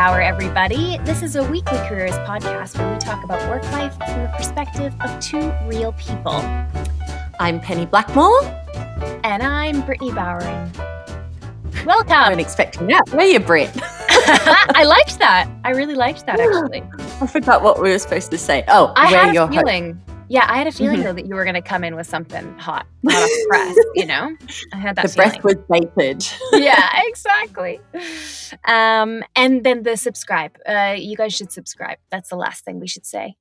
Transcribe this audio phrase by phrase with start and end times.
[0.00, 0.96] Hour, everybody.
[1.04, 4.94] This is a weekly careers podcast where we talk about work life from the perspective
[5.02, 6.40] of two real people.
[7.38, 8.42] I'm Penny Blackmore.
[9.24, 10.72] And I'm Brittany Bowering.
[11.84, 12.12] Welcome.
[12.12, 13.10] I wasn't expecting that.
[13.10, 13.70] Where you, Britt?
[13.76, 15.50] I liked that.
[15.64, 16.82] I really liked that, actually.
[17.20, 18.64] I forgot what we were supposed to say.
[18.68, 20.00] Oh, I where had a feeling.
[20.32, 21.02] Yeah, I had a feeling Mhm.
[21.02, 23.76] though that you were going to come in with something hot, hot off the press.
[23.96, 24.36] You know,
[24.72, 25.30] I had that the feeling.
[25.42, 25.56] breath was
[25.96, 26.24] bated.
[26.52, 27.80] yeah, exactly.
[28.64, 30.56] Um, and then the subscribe.
[30.66, 31.98] Uh, you guys should subscribe.
[32.10, 33.34] That's the last thing we should say.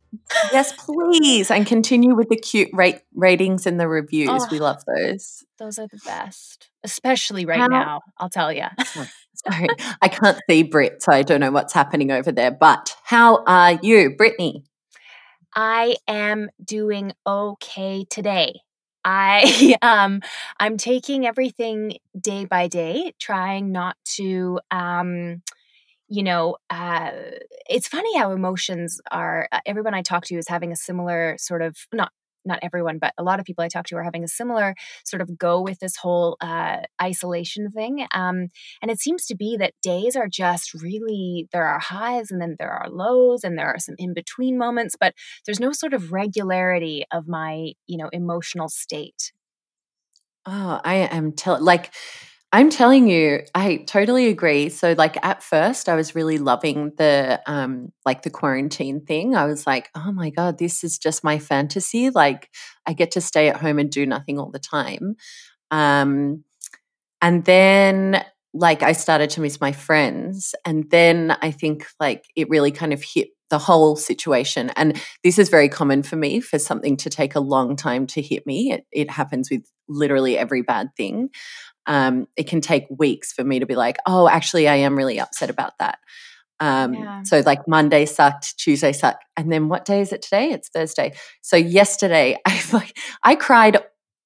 [0.51, 1.51] yes, please.
[1.51, 4.29] And continue with the cute rate ratings and the reviews.
[4.31, 4.47] Oh.
[4.49, 5.43] We love those.
[5.59, 8.01] Those are the best, especially right How- now.
[8.17, 8.65] I'll tell you.
[9.47, 9.67] Sorry,
[10.01, 12.51] I can't see Britt, so I don't know what's happening over there.
[12.51, 14.65] But how are you, Brittany?
[15.55, 18.61] I am doing okay today.
[19.03, 20.21] I um
[20.59, 25.41] I'm taking everything day by day, trying not to um
[26.09, 27.11] you know, uh
[27.69, 31.61] it's funny how emotions are uh, everyone I talk to is having a similar sort
[31.61, 32.11] of not
[32.49, 35.21] not everyone, but a lot of people I talk to are having a similar sort
[35.21, 38.05] of go with this whole uh, isolation thing.
[38.13, 38.49] Um,
[38.81, 42.57] and it seems to be that days are just really, there are highs and then
[42.59, 45.13] there are lows and there are some in between moments, but
[45.45, 49.31] there's no sort of regularity of my you know emotional state
[50.45, 51.93] Oh, I am tell like
[52.51, 54.69] I'm telling you, I totally agree.
[54.69, 59.35] So like at first I was really loving the um like the quarantine thing.
[59.35, 62.09] I was like, "Oh my god, this is just my fantasy.
[62.09, 62.49] Like
[62.87, 65.15] I get to stay at home and do nothing all the time."
[65.71, 66.43] Um
[67.21, 72.49] and then like I started to miss my friends and then I think like it
[72.49, 76.59] really kind of hit the whole situation and this is very common for me for
[76.59, 78.71] something to take a long time to hit me.
[78.73, 81.29] It, it happens with literally every bad thing.
[81.89, 85.19] Um, it can take weeks for me to be like, oh, actually, I am really
[85.19, 85.97] upset about that.
[86.59, 87.23] Um, Yeah.
[87.23, 90.51] So, like Monday sucked, Tuesday sucked, and then what day is it today?
[90.51, 91.13] It's Thursday.
[91.41, 93.77] So yesterday, I like I cried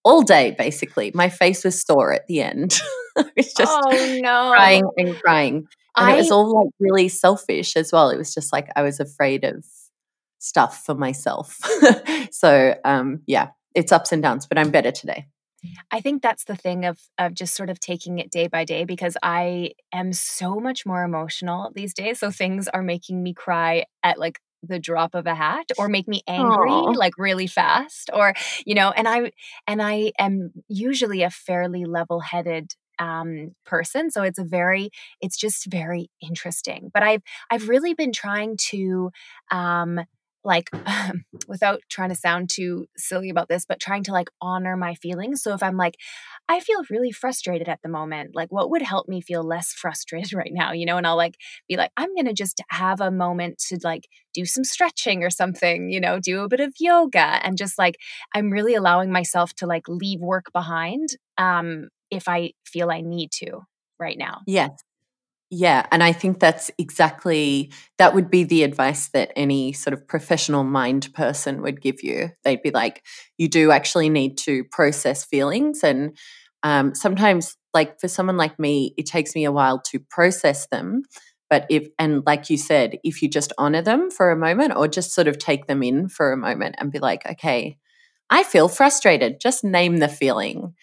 [0.03, 0.55] all day.
[0.57, 2.79] Basically, my face was sore at the end.
[3.17, 5.55] I was just oh no crying and crying,
[5.95, 8.09] and I, it was all like really selfish as well.
[8.09, 9.63] It was just like I was afraid of
[10.43, 11.57] stuff for myself.
[12.31, 15.27] so, um, yeah, it's ups and downs, but I'm better today.
[15.91, 18.85] I think that's the thing of of just sort of taking it day by day
[18.85, 22.19] because I am so much more emotional these days.
[22.19, 26.07] So things are making me cry at like the drop of a hat or make
[26.07, 26.91] me angry Aw.
[26.91, 28.33] like really fast or
[28.65, 29.31] you know and I
[29.67, 35.65] and I am usually a fairly level-headed um person so it's a very it's just
[35.69, 39.11] very interesting but I've I've really been trying to
[39.51, 39.99] um
[40.43, 40.69] like
[41.47, 45.41] without trying to sound too silly about this but trying to like honor my feelings.
[45.41, 45.95] So if i'm like
[46.49, 50.33] i feel really frustrated at the moment like what would help me feel less frustrated
[50.33, 50.97] right now you know?
[50.97, 51.35] And i'll like
[51.67, 55.89] be like i'm gonna just have a moment to like do some stretching or something
[55.89, 57.97] you know do a bit of yoga and just like
[58.33, 63.31] i'm really allowing myself to like leave work behind um if i feel i need
[63.31, 63.61] to
[63.99, 64.41] right now.
[64.45, 64.71] Yes.
[65.55, 65.85] Yeah.
[65.91, 70.63] And I think that's exactly that would be the advice that any sort of professional
[70.63, 72.31] mind person would give you.
[72.43, 73.03] They'd be like,
[73.37, 75.83] you do actually need to process feelings.
[75.83, 76.17] And
[76.63, 81.03] um, sometimes, like for someone like me, it takes me a while to process them.
[81.51, 84.87] But if, and like you said, if you just honor them for a moment or
[84.87, 87.77] just sort of take them in for a moment and be like, okay,
[88.31, 90.73] I feel frustrated, just name the feeling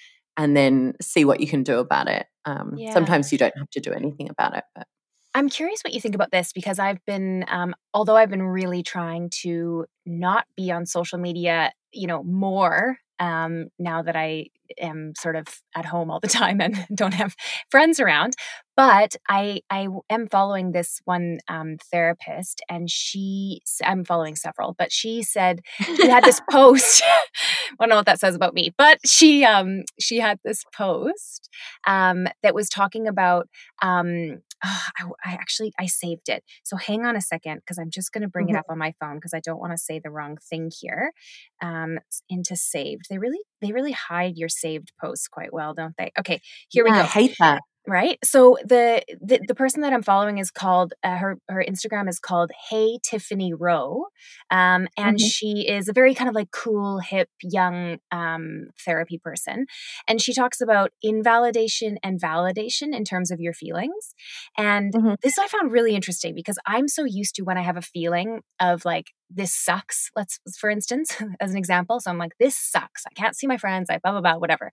[0.40, 2.26] and then see what you can do about it.
[2.46, 2.94] Um, Yeah.
[2.94, 4.64] Sometimes you don't have to do anything about it.
[4.74, 4.86] But
[5.34, 8.82] I'm curious what you think about this because I've been, um, although I've been really
[8.82, 14.46] trying to not be on social media, you know, more um, now that I
[14.78, 15.46] am sort of
[15.76, 17.36] at home all the time and don't have
[17.70, 18.34] friends around.
[18.76, 24.90] But I I am following this one um, therapist, and she I'm following several, but
[24.90, 27.02] she said she had this post.
[27.78, 31.48] I don't know what that says about me, but she um she had this post
[31.86, 33.48] um that was talking about
[33.82, 36.42] um ah, I, I actually I saved it.
[36.64, 38.56] So hang on a second because I'm just going to bring it Mhm.
[38.56, 41.12] up on my phone because I don't want to say the wrong thing here.
[41.62, 41.98] Um,
[42.28, 43.04] into saved.
[43.10, 46.12] They really they really hide your saved posts quite well, don't they?
[46.18, 47.62] Okay, here we go I hate that.
[47.86, 52.08] Right so the, the the person that i'm following is called uh, her her instagram
[52.08, 54.04] is called hey tiffany rowe
[54.50, 55.30] um and Mhm.
[55.30, 59.66] she is a very kind of like cool hip young um therapy person
[60.06, 64.14] and she talks about invalidation and validation in terms of your feelings
[64.58, 65.16] and Mhm.
[65.22, 68.42] this i found really interesting because i'm so used to when i have a feeling
[68.60, 73.04] of like this sucks let's for instance as an example so i'm like this sucks
[73.06, 74.70] i can't see my friends i blah blah blah whatever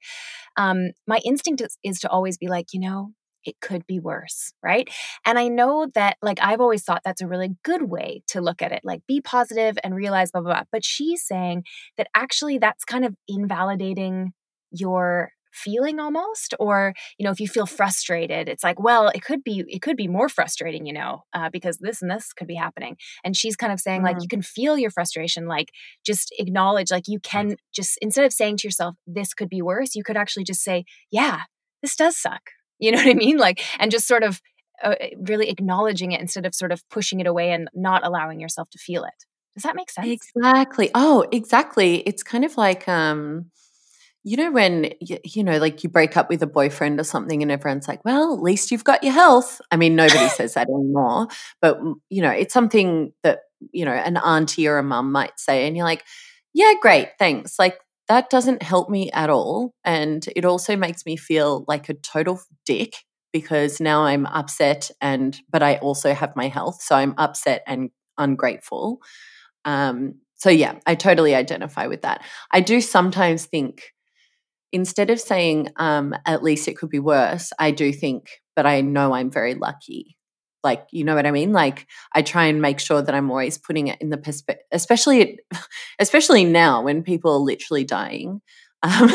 [0.58, 3.12] um, my instinct is, is to always be like, you know,
[3.46, 4.90] it could be worse, right?
[5.26, 8.62] And I know that, like, I've always thought that's a really good way to look
[8.62, 10.64] at it, like, be positive and realize blah, blah, blah.
[10.72, 11.64] But she's saying
[11.98, 14.34] that actually that's kind of invalidating
[14.72, 19.44] your feeling almost or you know if you feel frustrated it's like well it could
[19.44, 22.56] be it could be more frustrating you know uh, because this and this could be
[22.56, 22.98] happening.
[23.24, 24.16] And she's kind of saying mm-hmm.
[24.16, 25.72] like you can feel your frustration like
[26.06, 29.96] just acknowledge like you can just instead of saying to yourself this could be worse
[29.96, 31.42] you could actually just say yeah
[31.82, 32.42] this does suck.
[32.80, 33.38] You know what i mean?
[33.38, 34.40] Like and just sort of
[34.84, 38.70] uh, really acknowledging it instead of sort of pushing it away and not allowing yourself
[38.70, 39.26] to feel it.
[39.56, 40.08] Does that make sense?
[40.08, 40.92] Exactly.
[40.94, 42.04] Oh exactly.
[42.06, 43.50] It's kind of like um
[44.28, 47.50] you know when you, know like you break up with a boyfriend or something and
[47.50, 49.62] everyone's like well at least you've got your health.
[49.72, 51.28] I mean nobody says that anymore
[51.62, 51.80] but
[52.10, 53.40] you know it's something that
[53.72, 56.04] you know an auntie or a mum might say and you're like
[56.54, 57.58] yeah great thanks.
[57.58, 57.80] Like
[58.10, 62.42] that doesn't help me at all and it also makes me feel like a total
[62.66, 62.96] dick
[63.32, 67.92] because now i'm upset and but i also have my health so i'm upset and
[68.18, 69.00] ungrateful.
[69.64, 72.26] Um so yeah i totally identify with that.
[72.52, 73.94] I do sometimes think
[74.72, 78.82] instead of saying, um, at least it could be worse, I do think, but I
[78.82, 80.18] know I'm very lucky.
[80.64, 81.54] Like, you know what I mean?
[81.54, 85.40] Like, I try and make sure that I'm always putting it in the perspective, especially,
[86.00, 88.42] especially now when people are literally dying.
[88.84, 89.10] Um,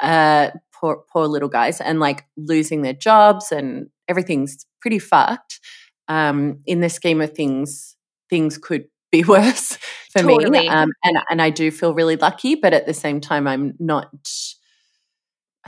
[0.00, 5.60] uh, poor, poor little guys, and like losing their jobs and everything's pretty fucked.
[6.08, 7.96] Um, in the scheme of things,
[8.28, 9.78] things could be worse
[10.12, 10.50] for totally.
[10.50, 10.68] me.
[10.68, 14.10] Um, and and I do feel really lucky, but at the same time, I'm not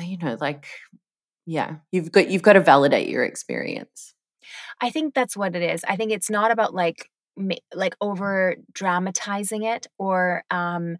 [0.00, 0.66] you know, like,
[1.46, 4.14] yeah, you've got you've got to validate your experience.
[4.80, 5.84] I think that's what it is.
[5.86, 7.10] I think it's not about like
[7.74, 10.96] like over dramatizing it or um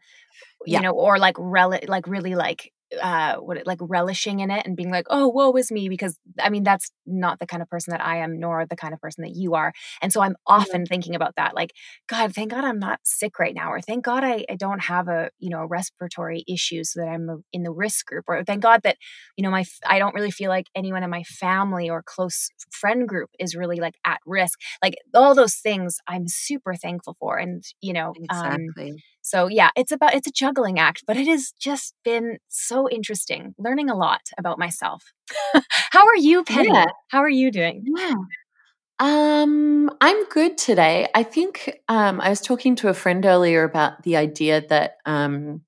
[0.64, 0.80] you yeah.
[0.80, 4.90] know or like rel- like really like uh what like relishing in it and being
[4.90, 8.04] like oh woe is me because i mean that's not the kind of person that
[8.04, 9.72] i am nor the kind of person that you are
[10.02, 11.72] and so i'm often thinking about that like
[12.08, 15.08] god thank god i'm not sick right now or thank god i, I don't have
[15.08, 18.62] a you know a respiratory issue so that i'm in the risk group or thank
[18.62, 18.96] god that
[19.36, 23.08] you know my i don't really feel like anyone in my family or close friend
[23.08, 27.62] group is really like at risk like all those things i'm super thankful for and
[27.80, 28.90] you know um, exactly.
[28.90, 28.96] um
[29.30, 33.54] so yeah, it's about it's a juggling act, but it has just been so interesting
[33.58, 35.12] learning a lot about myself.
[35.92, 36.70] How are you, Penny?
[36.72, 36.86] Yeah.
[37.08, 37.84] How are you doing?
[37.96, 38.14] Yeah.
[38.98, 41.08] Um, I'm good today.
[41.14, 45.62] I think um, I was talking to a friend earlier about the idea that um,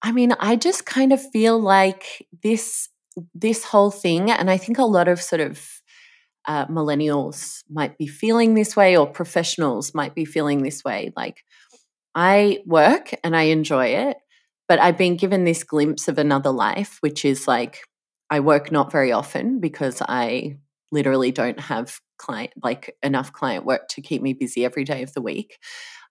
[0.00, 2.88] I mean, I just kind of feel like this
[3.34, 5.68] this whole thing, and I think a lot of sort of
[6.46, 11.12] uh, millennials might be feeling this way, or professionals might be feeling this way.
[11.16, 11.42] Like,
[12.14, 14.16] I work and I enjoy it,
[14.68, 17.80] but I've been given this glimpse of another life, which is like
[18.30, 20.58] I work not very often because I
[20.90, 25.12] literally don't have client like enough client work to keep me busy every day of
[25.14, 25.58] the week.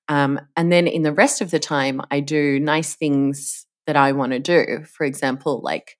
[0.07, 4.13] Um, and then in the rest of the time, I do nice things that I
[4.13, 4.83] want to do.
[4.85, 5.97] For example, like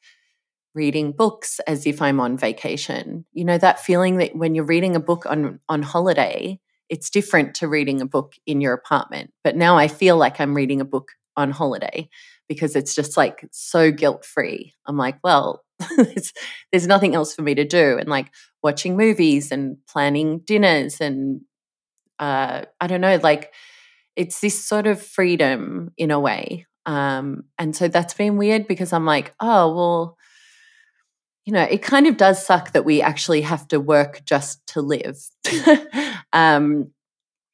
[0.73, 3.25] reading books as if I'm on vacation.
[3.33, 7.55] You know, that feeling that when you're reading a book on on holiday, it's different
[7.55, 9.31] to reading a book in your apartment.
[9.43, 12.09] But now I feel like I'm reading a book on holiday
[12.47, 14.73] because it's just like so guilt free.
[14.85, 15.63] I'm like, well,
[16.71, 17.97] there's nothing else for me to do.
[17.99, 18.31] And like
[18.63, 21.41] watching movies and planning dinners and
[22.19, 23.53] uh, I don't know, like
[24.15, 26.65] it's this sort of freedom in a way.
[26.87, 30.16] Um, and so that's been weird because I'm like, oh, well,
[31.47, 34.81] you know, it kind of does suck that we actually have to work just to
[34.81, 35.17] live.
[36.33, 36.91] um,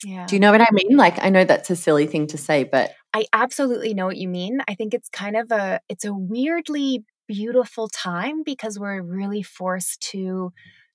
[0.04, 0.26] yeah.
[0.26, 0.98] Do you know what I mean?
[0.98, 4.28] Like, I know that's a silly thing to say, but I absolutely know what you
[4.28, 4.62] mean.
[4.68, 10.02] I think it's kind of a, it's a weirdly beautiful time because we're really forced
[10.10, 10.52] to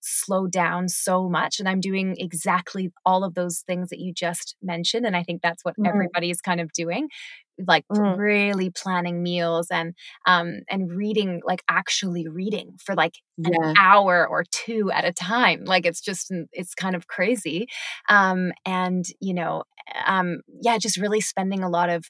[0.09, 4.57] slow down so much and i'm doing exactly all of those things that you just
[4.63, 5.87] mentioned and i think that's what mm-hmm.
[5.87, 7.09] everybody is kind of doing
[7.67, 8.17] like mm.
[8.17, 9.95] really planning meals and
[10.27, 15.65] um and reading like actually reading for like an hour or two at a time
[15.65, 17.67] like it's just it's kind of crazy
[18.09, 19.65] um and you know
[20.07, 22.05] um yeah just really spending a lot of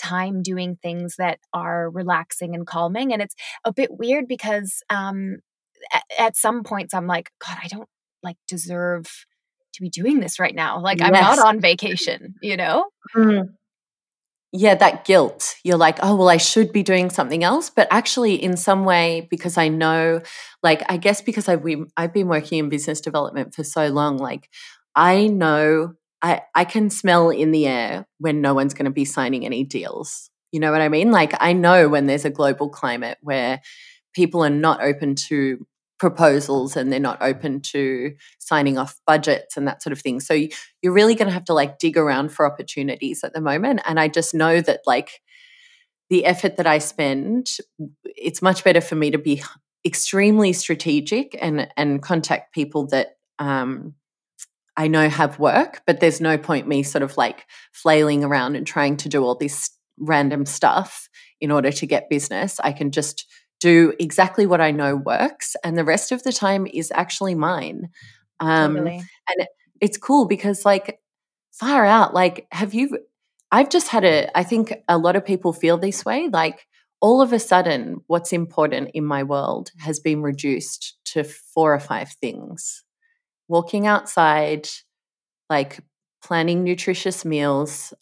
[0.00, 3.34] time doing things that are relaxing and calming and it's
[3.64, 5.36] a bit weird because um
[5.92, 7.88] at, at some points I'm like, God, I don't
[8.22, 9.06] like deserve
[9.74, 10.80] to be doing this right now.
[10.80, 12.86] Like I'm not on vacation, you know?
[13.14, 13.54] Mm.
[14.56, 15.56] Yeah, that guilt.
[15.64, 17.70] You're like, oh, well, I should be doing something else.
[17.70, 20.20] But actually, in some way, because I know,
[20.62, 21.64] like, I guess because I've,
[21.96, 24.48] I've been working in business development for so long, like,
[24.94, 29.04] I know I, I can smell in the air when no one's going to be
[29.04, 30.30] signing any deals.
[30.52, 31.10] You know what I mean?
[31.10, 33.60] Like, I know when there's a global climate where
[34.14, 35.66] people are not open to
[35.98, 40.20] proposals and they're not open to signing off budgets and that sort of thing.
[40.20, 40.34] So
[40.82, 43.80] you're really going to have to like dig around for opportunities at the moment.
[43.86, 45.20] And I just know that like
[46.10, 47.48] the effort that I spend,
[48.04, 49.42] it's much better for me to be
[49.84, 53.94] extremely strategic and and contact people that um,
[54.76, 58.66] I know have work, but there's no point me sort of like flailing around and
[58.66, 61.08] trying to do all this random stuff
[61.40, 62.58] in order to get business.
[62.60, 63.26] I can just
[63.64, 67.88] do exactly what I know works, and the rest of the time is actually mine.
[68.40, 68.96] Um, totally.
[69.28, 69.48] And it,
[69.80, 71.00] it's cool because, like,
[71.52, 72.98] far out, like, have you?
[73.50, 76.28] I've just had a, I think a lot of people feel this way.
[76.32, 76.66] Like,
[77.00, 81.80] all of a sudden, what's important in my world has been reduced to four or
[81.80, 82.84] five things
[83.48, 84.68] walking outside,
[85.50, 85.80] like
[86.22, 87.94] planning nutritious meals,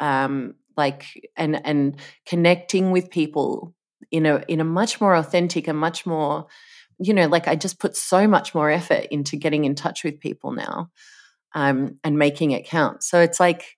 [0.00, 1.04] um, like
[1.36, 3.74] and and connecting with people
[4.10, 6.46] in a in a much more authentic and much more
[6.98, 10.20] you know like i just put so much more effort into getting in touch with
[10.20, 10.90] people now
[11.56, 13.76] um, and making it count so it's like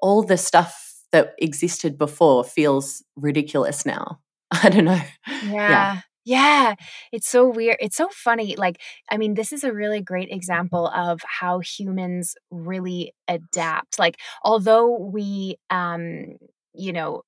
[0.00, 4.20] all the stuff that existed before feels ridiculous now
[4.50, 5.00] i don't know
[5.42, 5.68] yeah.
[5.70, 6.00] yeah.
[6.26, 6.74] Yeah,
[7.12, 7.76] it's so weird.
[7.80, 8.56] It's so funny.
[8.56, 13.98] Like, I mean, this is a really great example of how humans really adapt.
[13.98, 16.38] Like, although we, um,
[16.72, 17.22] you know,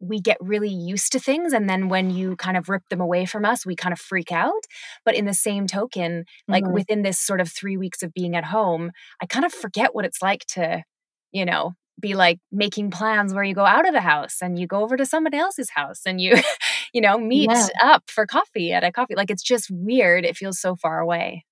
[0.00, 3.26] we get really used to things and then when you kind of rip them away
[3.26, 4.64] from us we kind of freak out
[5.04, 6.72] but in the same token like mm-hmm.
[6.72, 8.90] within this sort of 3 weeks of being at home
[9.22, 10.82] i kind of forget what it's like to
[11.32, 14.66] you know be like making plans where you go out of the house and you
[14.66, 16.34] go over to somebody else's house and you
[16.94, 17.68] you know meet yeah.
[17.82, 21.44] up for coffee at a coffee like it's just weird it feels so far away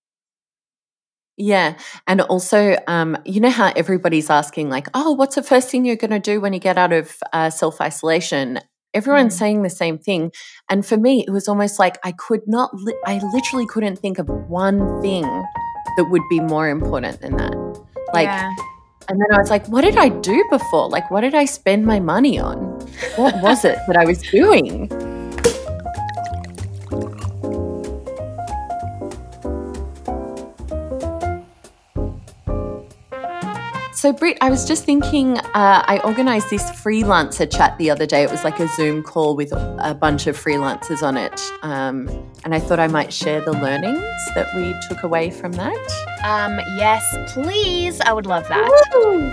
[1.38, 1.78] yeah.
[2.07, 5.97] And also, um, you know how everybody's asking, like, oh, what's the first thing you're
[5.97, 8.59] going to do when you get out of uh, self isolation?
[8.92, 9.38] Everyone's mm.
[9.38, 10.33] saying the same thing.
[10.68, 14.18] And for me, it was almost like I could not, li- I literally couldn't think
[14.18, 17.54] of one thing that would be more important than that.
[18.12, 18.52] Like, yeah.
[19.09, 20.88] And then I was like, what did I do before?
[20.88, 22.59] Like, what did I spend my money on?
[23.16, 24.90] What was it that I was doing?
[33.99, 35.43] So, Britt, I was just thinking, uh,
[35.85, 38.23] I organized this freelancer chat the other day.
[38.23, 41.40] It was like a Zoom call with a bunch of freelancers on it.
[41.62, 42.09] Um,
[42.45, 43.99] and I thought I might share the learnings
[44.37, 45.75] that we took away from that.
[46.23, 48.00] Um, yes, please.
[48.02, 48.71] I would love that.
[48.95, 49.33] Woo!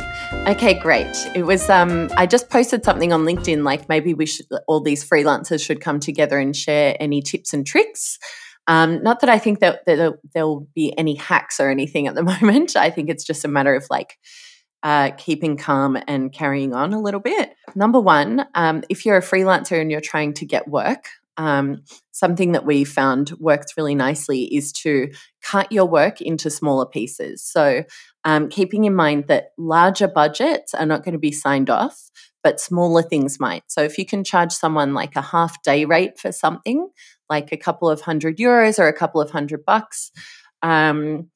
[0.52, 1.16] Okay, great.
[1.36, 5.08] It was, um, I just posted something on LinkedIn like maybe we should, all these
[5.08, 8.18] freelancers should come together and share any tips and tricks.
[8.66, 12.24] Um, not that I think that, that there'll be any hacks or anything at the
[12.42, 12.76] moment.
[12.76, 14.18] I think it's just a matter of like,
[14.86, 17.56] uh, keeping calm and carrying on a little bit.
[17.74, 22.52] Number one, um, if you're a freelancer and you're trying to get work, um, something
[22.52, 25.12] that we found works really nicely is to
[25.42, 27.44] cut your work into smaller pieces.
[27.44, 27.84] So,
[28.26, 32.12] um, keeping in mind that larger budgets are not going to be signed off,
[32.44, 33.64] but smaller things might.
[33.68, 36.90] So, if you can charge someone like a half day rate for something,
[37.28, 40.12] like a couple of hundred euros or a couple of hundred bucks,
[40.62, 41.30] um,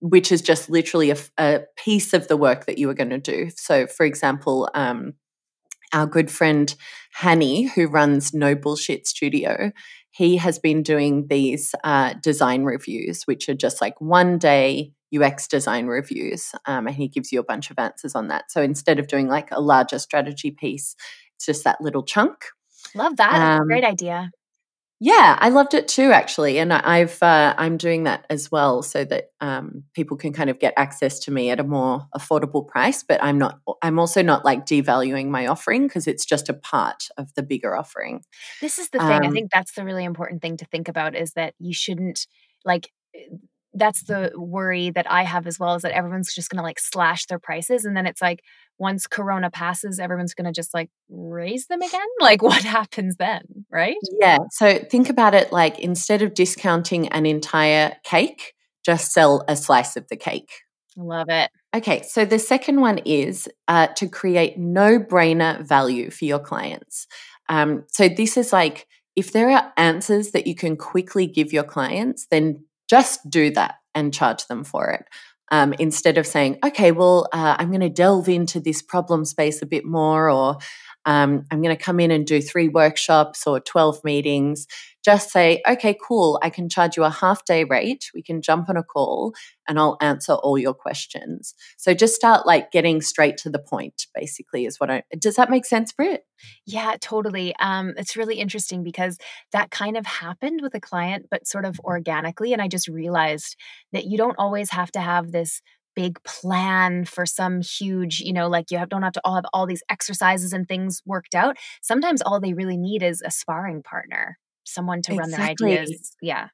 [0.00, 3.18] which is just literally a, a, piece of the work that you are going to
[3.18, 3.50] do.
[3.56, 5.14] So, for example, um,
[5.92, 6.74] our good friend
[7.14, 9.72] Hanny, who runs No Bullshit Studio,
[10.10, 15.46] he has been doing these uh, design reviews, which are just like one day UX
[15.46, 16.52] design reviews.
[16.66, 18.50] Um, and he gives you a bunch of answers on that.
[18.50, 20.96] So instead of doing like a larger strategy piece,
[21.36, 22.46] it's just that little chunk.
[22.94, 23.60] Love that.
[23.60, 24.30] Um, Great idea.
[25.04, 29.04] Yeah, I loved it too, actually, and I've uh, I'm doing that as well, so
[29.06, 33.02] that um, people can kind of get access to me at a more affordable price.
[33.02, 33.58] But I'm not.
[33.82, 37.76] I'm also not like devaluing my offering because it's just a part of the bigger
[37.76, 38.22] offering.
[38.60, 39.24] This is the thing.
[39.24, 42.28] Um, I think that's the really important thing to think about is that you shouldn't
[42.64, 42.92] like
[43.74, 46.78] that's the worry that I have as well is that everyone's just going to like
[46.78, 47.84] slash their prices.
[47.84, 48.42] And then it's like,
[48.78, 52.00] once Corona passes, everyone's going to just like raise them again.
[52.20, 53.42] Like, what happens then?
[53.70, 53.96] Right.
[54.20, 54.38] Yeah.
[54.52, 59.96] So think about it like instead of discounting an entire cake, just sell a slice
[59.96, 60.50] of the cake.
[60.98, 61.50] I love it.
[61.74, 62.02] Okay.
[62.02, 67.06] So the second one is uh, to create no brainer value for your clients.
[67.48, 68.86] Um, so this is like,
[69.16, 73.76] if there are answers that you can quickly give your clients, then just do that
[73.94, 75.06] and charge them for it.
[75.50, 79.62] Um, instead of saying, okay, well, uh, I'm going to delve into this problem space
[79.62, 80.58] a bit more, or
[81.06, 84.66] um, I'm going to come in and do three workshops or 12 meetings,
[85.04, 88.10] just say, okay, cool, I can charge you a half day rate.
[88.14, 89.34] We can jump on a call
[89.68, 91.54] and I'll answer all your questions.
[91.76, 95.50] So just start like getting straight to the point, basically, is what I does that
[95.50, 96.24] make sense, Britt?
[96.66, 97.54] Yeah, totally.
[97.60, 99.18] Um, it's really interesting because
[99.52, 102.52] that kind of happened with a client, but sort of organically.
[102.52, 103.56] And I just realized
[103.92, 105.60] that you don't always have to have this
[105.94, 109.44] big plan for some huge, you know, like you have, don't have to all have
[109.52, 111.56] all these exercises and things worked out.
[111.82, 115.36] Sometimes all they really need is a sparring partner, someone to exactly.
[115.38, 116.16] run their ideas.
[116.20, 116.48] Yeah.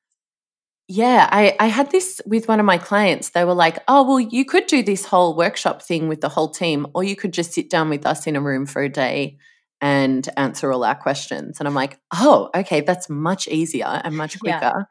[0.91, 3.31] Yeah, I, I had this with one of my clients.
[3.31, 6.49] They were like, oh, well, you could do this whole workshop thing with the whole
[6.49, 9.37] team, or you could just sit down with us in a room for a day
[9.83, 11.59] and answer all our questions.
[11.59, 14.85] And I'm like, oh, okay, that's much easier and much quicker yeah.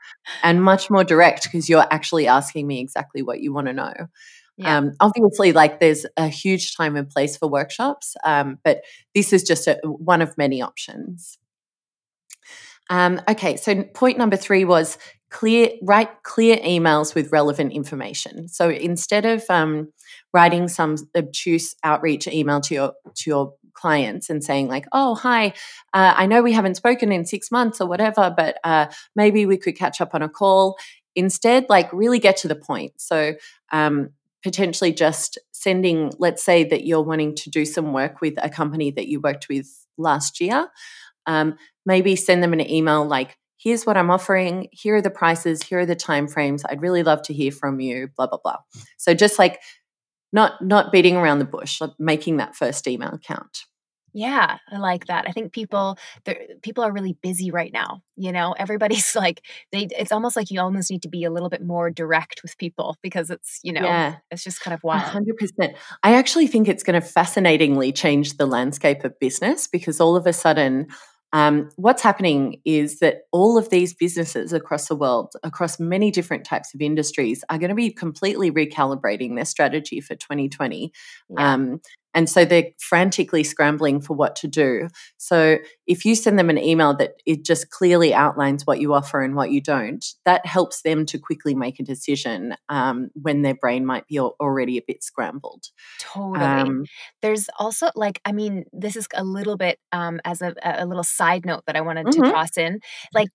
[0.43, 3.93] and much more direct because you're actually asking me exactly what you want to know.
[4.57, 4.77] Yeah.
[4.77, 8.81] Um, obviously, like there's a huge time and place for workshops, um, but
[9.13, 11.37] this is just a, one of many options.
[12.89, 14.97] Um, okay, so point number three was
[15.29, 18.47] clear write clear emails with relevant information.
[18.47, 19.91] So instead of um,
[20.33, 25.47] writing some obtuse outreach email to your to your clients and saying like, "Oh, hi,
[25.93, 29.57] uh, I know we haven't spoken in six months or whatever, but uh, maybe we
[29.57, 30.77] could catch up on a call."
[31.15, 32.93] Instead, like really get to the point.
[32.97, 33.33] So
[33.71, 34.11] um,
[34.43, 38.91] potentially just sending, let's say that you're wanting to do some work with a company
[38.91, 39.67] that you worked with
[39.97, 40.69] last year,
[41.25, 45.63] um, maybe send them an email like, here's what I'm offering, here are the prices,
[45.63, 46.61] here are the timeframes.
[46.69, 48.57] I'd really love to hear from you, blah, blah, blah.
[48.97, 49.59] So just like
[50.33, 53.63] not not beating around the bush, like making that first email count.
[54.13, 55.25] Yeah, I like that.
[55.27, 55.97] I think people
[56.61, 58.01] people are really busy right now.
[58.15, 59.41] You know, everybody's like
[59.71, 62.57] they it's almost like you almost need to be a little bit more direct with
[62.57, 64.15] people because it's, you know, yeah.
[64.29, 65.03] it's just kind of wild.
[65.03, 65.75] 100%.
[66.03, 70.25] I actually think it's going to fascinatingly change the landscape of business because all of
[70.25, 70.87] a sudden
[71.33, 76.45] um, what's happening is that all of these businesses across the world, across many different
[76.45, 80.91] types of industries, are going to be completely recalibrating their strategy for 2020.
[81.29, 81.53] Yeah.
[81.53, 81.81] Um,
[82.17, 84.89] and so they're frantically scrambling for what to do.
[85.17, 89.21] So if you send them an email that it just clearly outlines what you offer
[89.21, 93.53] and what you don't, that helps them to quickly make a decision um, when their
[93.53, 95.65] brain might be already a bit scrambled.
[95.99, 96.43] Totally.
[96.43, 96.85] Um,
[97.21, 101.03] There's also like, I mean, this is a little bit um, as a, a, little
[101.03, 102.23] side note that I wanted mm-hmm.
[102.23, 102.79] to toss in.
[103.13, 103.29] Like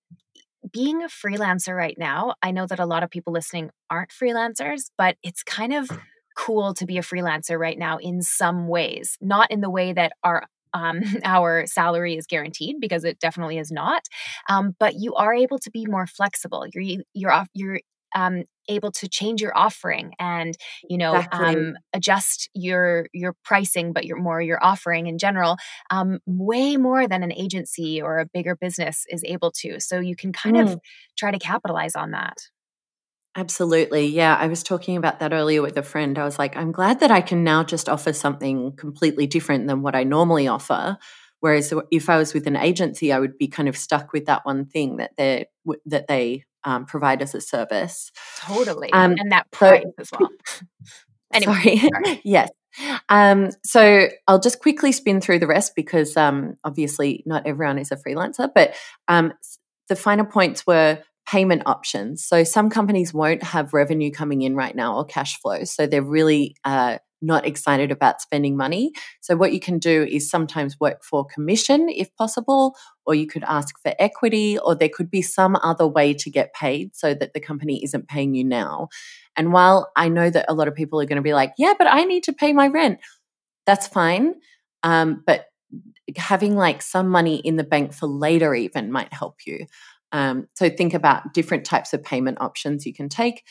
[0.73, 4.91] being a freelancer right now, I know that a lot of people listening aren't freelancers,
[4.99, 5.89] but it's kind of
[6.37, 10.13] cool to be a freelancer right now in some ways, not in the way that
[10.23, 14.03] our um, our salary is guaranteed because it definitely is not.
[14.49, 16.67] Um, but you are able to be more flexible.
[16.73, 17.81] You're you're off, you're
[18.15, 20.55] um, able to change your offering and
[20.89, 21.47] you know exactly.
[21.47, 25.57] um, adjust your your pricing, but your more your offering in general,
[25.91, 29.81] um, way more than an agency or a bigger business is able to.
[29.81, 30.73] So you can kind mm.
[30.73, 30.79] of
[31.17, 32.37] try to capitalize on that.
[33.35, 34.07] Absolutely.
[34.07, 34.37] Yeah.
[34.39, 36.19] I was talking about that earlier with a friend.
[36.19, 39.81] I was like, I'm glad that I can now just offer something completely different than
[39.83, 40.99] what I normally offer.
[41.41, 44.45] Whereas if I was with an agency, I would be kind of stuck with that
[44.45, 45.47] one thing that they
[45.87, 48.13] that they um, provide as a service.
[48.39, 50.29] Totally, um, and that price so, as well.
[51.33, 51.91] anyway, sorry.
[52.05, 52.21] sorry.
[52.25, 52.51] yes.
[53.09, 57.91] Um, so I'll just quickly spin through the rest because um, obviously not everyone is
[57.91, 58.49] a freelancer.
[58.55, 58.75] But
[59.09, 59.33] um,
[59.89, 62.23] the final points were payment options.
[62.23, 65.65] So some companies won't have revenue coming in right now or cash flow.
[65.65, 68.93] So they're really uh, not excited about spending money.
[69.23, 73.45] So what you can do is sometimes work for commission if possible, or you could
[73.45, 77.33] ask for equity, or there could be some other way to get paid so that
[77.33, 78.89] the company isn't paying you now.
[79.35, 81.73] And while I know that a lot of people are going to be like, yeah,
[81.79, 82.99] but I need to pay my rent,
[83.65, 84.35] that's fine.
[84.83, 85.47] Um, but
[86.19, 89.65] having like some money in the bank for later even might help you.
[90.13, 93.45] Um, so think about different types of payment options you can take.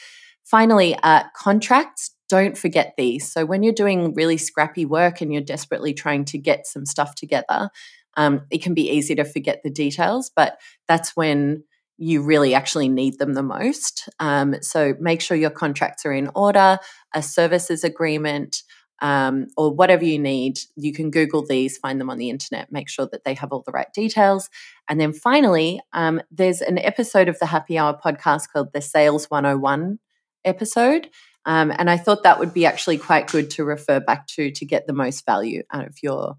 [0.43, 3.31] Finally, uh, contracts, don't forget these.
[3.31, 7.15] So when you're doing really scrappy work and you're desperately trying to get some stuff
[7.15, 7.69] together,
[8.17, 11.63] um, it can be easy to forget the details, but that's when
[11.97, 14.09] you really actually need them the most.
[14.19, 16.79] Um, so make sure your contracts are in order,
[17.13, 18.63] a services agreement,
[19.01, 20.59] um, or whatever you need.
[20.75, 23.63] You can Google these, find them on the internet, make sure that they have all
[23.65, 24.49] the right details.
[24.87, 29.29] And then finally, um, there's an episode of the Happy Hour podcast called the Sales
[29.29, 29.99] 101
[30.45, 31.09] episode.
[31.45, 34.65] Um, and I thought that would be actually quite good to refer back to to
[34.65, 36.37] get the most value out of your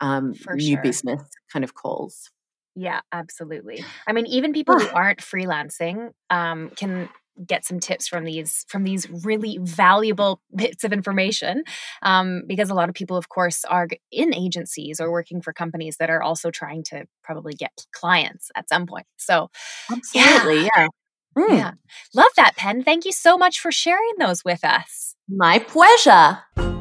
[0.00, 0.82] um, new sure.
[0.82, 1.22] business
[1.52, 2.30] kind of calls.
[2.76, 3.84] Yeah, absolutely.
[4.06, 7.08] I mean, even people who aren't freelancing um, can
[7.46, 11.64] get some tips from these from these really valuable bits of information
[12.02, 15.96] um, because a lot of people of course are in agencies or working for companies
[15.98, 19.50] that are also trying to probably get clients at some point so
[19.90, 20.88] absolutely yeah, yeah.
[21.36, 21.58] Mm.
[21.58, 21.72] yeah.
[22.14, 26.73] love that pen thank you so much for sharing those with us my pleasure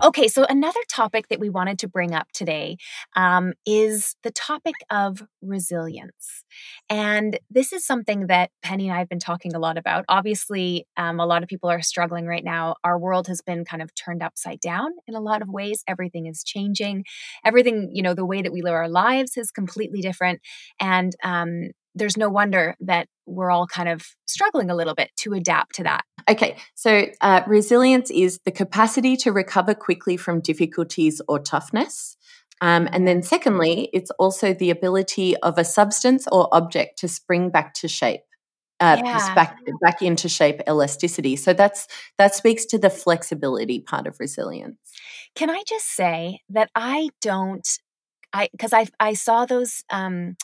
[0.00, 2.76] Okay, so another topic that we wanted to bring up today
[3.16, 6.44] um, is the topic of resilience.
[6.88, 10.04] And this is something that Penny and I have been talking a lot about.
[10.08, 12.76] Obviously, um, a lot of people are struggling right now.
[12.84, 15.82] Our world has been kind of turned upside down in a lot of ways.
[15.88, 17.04] Everything is changing.
[17.44, 20.40] Everything, you know, the way that we live our lives is completely different.
[20.80, 25.34] And um, there's no wonder that we're all kind of struggling a little bit to
[25.34, 26.04] adapt to that.
[26.28, 32.16] Okay, so uh, resilience is the capacity to recover quickly from difficulties or toughness.
[32.60, 37.50] Um, and then, secondly, it's also the ability of a substance or object to spring
[37.50, 38.20] back to shape.
[38.80, 39.34] Uh, yeah.
[39.34, 44.78] back back into shape elasticity so that's that speaks to the flexibility part of resilience
[45.34, 47.80] can i just say that i don't
[48.32, 50.36] i because i i saw those um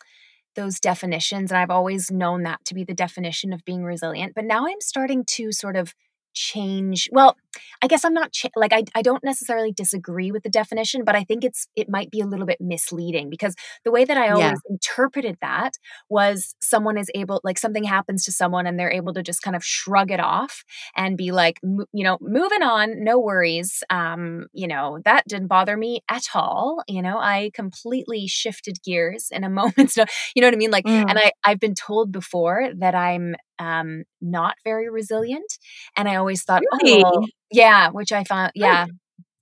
[0.54, 4.34] those definitions and I've always known that to be the definition of being resilient.
[4.34, 5.94] But now I'm starting to sort of
[6.34, 7.36] change well
[7.82, 11.16] i guess i'm not cha- like I, I don't necessarily disagree with the definition but
[11.16, 14.28] i think it's it might be a little bit misleading because the way that i
[14.28, 14.70] always yeah.
[14.70, 15.74] interpreted that
[16.08, 19.56] was someone is able like something happens to someone and they're able to just kind
[19.56, 20.64] of shrug it off
[20.96, 25.76] and be like you know moving on no worries um you know that didn't bother
[25.76, 30.48] me at all you know i completely shifted gears in a moment so you know
[30.48, 31.04] what i mean like mm.
[31.08, 35.58] and i i've been told before that i'm um, not very resilient.
[35.96, 37.02] And I always thought, really?
[37.04, 38.86] oh, yeah, which I found, yeah,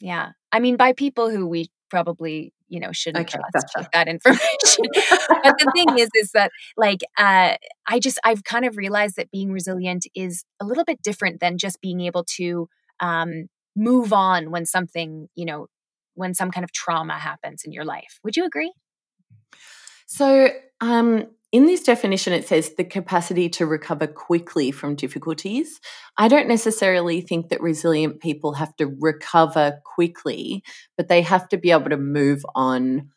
[0.01, 0.31] yeah.
[0.51, 3.89] I mean, by people who we probably, you know, shouldn't okay, trust gotcha.
[3.93, 4.85] that information.
[5.43, 9.31] but the thing is, is that like, uh, I just, I've kind of realized that
[9.31, 12.69] being resilient is a little bit different than just being able to
[13.01, 15.67] um, move on when something, you know,
[16.15, 18.19] when some kind of trauma happens in your life.
[18.25, 18.73] Would you agree?
[20.07, 20.49] So,
[20.81, 25.81] um, in this definition, it says the capacity to recover quickly from difficulties.
[26.17, 30.65] I don't necessarily think that resilient people have to recover quickly,
[30.97, 33.11] but they have to be able to move on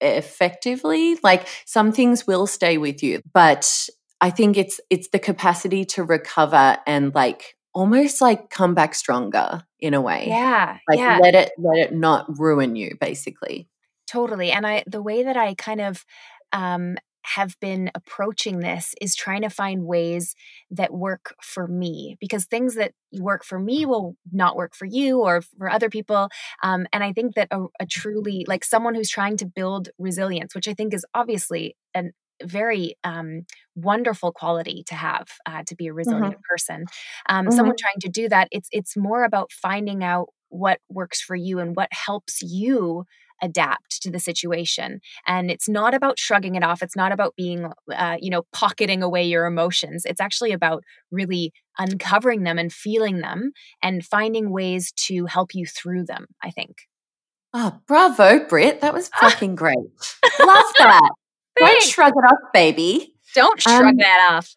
[0.00, 1.18] effectively.
[1.24, 3.88] Like some things will stay with you, but
[4.20, 9.62] I think it's it's the capacity to recover and like almost like come back stronger
[9.80, 10.26] in a way.
[10.28, 10.78] Yeah.
[10.88, 11.18] Like yeah.
[11.20, 13.68] let it let it not ruin you basically.
[14.06, 14.52] Totally.
[14.52, 16.04] And I the way that I kind of
[16.52, 16.96] um
[17.34, 20.34] have been approaching this is trying to find ways
[20.70, 25.20] that work for me because things that work for me will not work for you
[25.20, 26.28] or for other people.
[26.62, 30.54] Um, and I think that a, a truly, like someone who's trying to build resilience,
[30.54, 32.12] which I think is obviously an
[32.42, 36.40] very um, wonderful quality to have uh, to be a resilient mm-hmm.
[36.50, 36.84] person.
[37.28, 37.56] Um, mm-hmm.
[37.56, 41.58] Someone trying to do that, it's it's more about finding out what works for you
[41.58, 43.04] and what helps you
[43.42, 45.00] adapt to the situation.
[45.26, 46.82] And it's not about shrugging it off.
[46.82, 50.04] It's not about being, uh, you know, pocketing away your emotions.
[50.04, 55.66] It's actually about really uncovering them and feeling them and finding ways to help you
[55.66, 56.76] through them, I think.
[57.52, 58.80] Oh, bravo, Britt.
[58.80, 59.76] That was fucking great.
[60.40, 61.10] Love that.
[61.56, 63.14] Don't shrug it off, baby.
[63.34, 64.56] Don't shrug um, that off.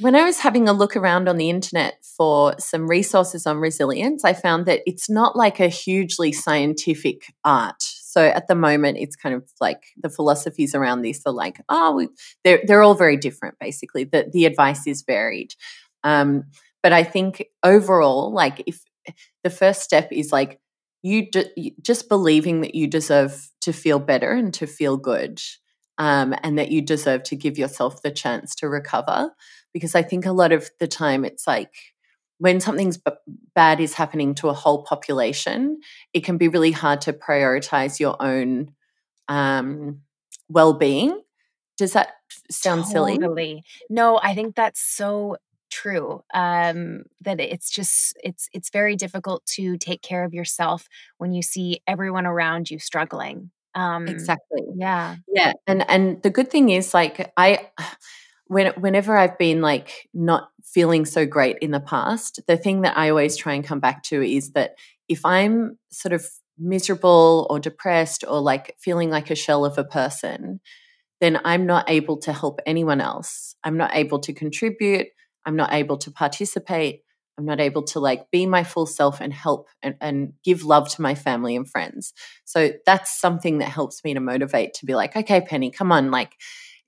[0.00, 4.24] When I was having a look around on the internet for some resources on resilience,
[4.24, 7.82] I found that it's not like a hugely scientific art.
[8.16, 12.08] So at the moment, it's kind of like the philosophies around this are like, oh,
[12.44, 13.58] they're they're all very different.
[13.60, 15.52] Basically, the the advice is varied.
[16.02, 16.44] Um,
[16.82, 18.80] but I think overall, like if
[19.44, 20.58] the first step is like
[21.02, 21.26] you
[21.82, 25.42] just believing that you deserve to feel better and to feel good,
[25.98, 29.30] um, and that you deserve to give yourself the chance to recover.
[29.74, 31.74] Because I think a lot of the time it's like
[32.38, 33.12] when something's b-
[33.54, 35.80] bad is happening to a whole population,
[36.12, 38.72] it can be really hard to prioritize your own
[39.28, 40.00] um,
[40.48, 41.20] well-being.
[41.76, 42.14] Does that
[42.50, 43.18] sound totally.
[43.18, 43.64] silly?
[43.90, 45.36] No, I think that's so
[45.70, 46.22] true.
[46.32, 51.42] Um, that it's just it's it's very difficult to take care of yourself when you
[51.42, 53.50] see everyone around you struggling.
[53.74, 54.62] Um, exactly.
[54.74, 55.16] Yeah.
[55.28, 55.52] Yeah.
[55.66, 57.68] And and the good thing is, like, I
[58.46, 62.96] when whenever I've been like not feeling so great in the past, the thing that
[62.96, 64.76] I always try and come back to is that
[65.08, 66.26] if I'm sort of
[66.58, 70.60] miserable or depressed or like feeling like a shell of a person,
[71.20, 73.56] then I'm not able to help anyone else.
[73.64, 75.08] I'm not able to contribute.
[75.44, 77.02] I'm not able to participate.
[77.38, 80.88] I'm not able to like be my full self and help and, and give love
[80.90, 82.14] to my family and friends.
[82.44, 86.10] So that's something that helps me to motivate to be like, okay, Penny, come on,
[86.10, 86.32] like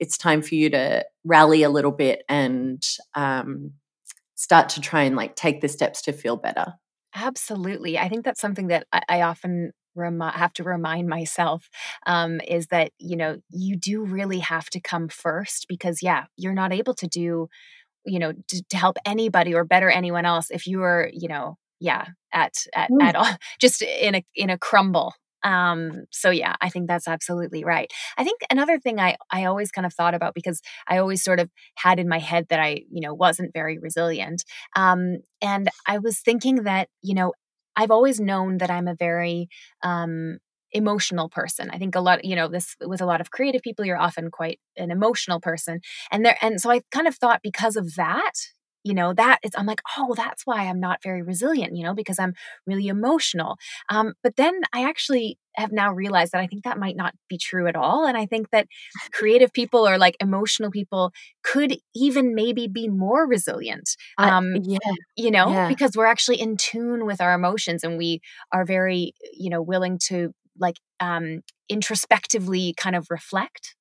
[0.01, 2.83] it's time for you to rally a little bit and
[3.15, 3.73] um,
[4.35, 6.75] start to try and like take the steps to feel better.
[7.15, 7.99] Absolutely.
[7.99, 11.69] I think that's something that I, I often have to remind myself
[12.07, 16.55] um, is that, you know, you do really have to come first because, yeah, you're
[16.55, 17.49] not able to do,
[18.07, 21.57] you know, to, to help anybody or better anyone else if you are, you know,
[21.81, 23.03] yeah, at at, mm.
[23.03, 25.15] at all, just in a in a crumble
[25.49, 27.91] um so yeah i think that's absolutely right.
[28.19, 31.41] I think another thing i i always kind of thought about because i always sort
[31.41, 34.45] of had in my head that i you know wasn't very resilient
[34.77, 37.33] um and i was thinking that you know
[37.77, 39.49] i've always known that i'm a very
[39.83, 40.39] um
[40.73, 41.71] emotional person.
[41.71, 44.31] I think a lot you know this with a lot of creative people you're often
[44.31, 45.81] quite an emotional person
[46.13, 48.33] and there and so i kind of thought because of that
[48.85, 51.95] you know that is i'm like oh that's why i'm not very resilient you know
[51.95, 52.35] because i'm
[52.67, 53.57] really emotional
[53.91, 57.37] um, but then i actually have now realized that i think that might not be
[57.37, 58.67] true at all and i think that
[59.13, 61.13] creative people or like emotional people
[61.43, 65.69] could even maybe be more resilient um, uh, yeah you know yeah.
[65.69, 68.21] because we're actually in tune with our emotions and we
[68.53, 73.75] are very you know willing to like um introspectively kind of reflect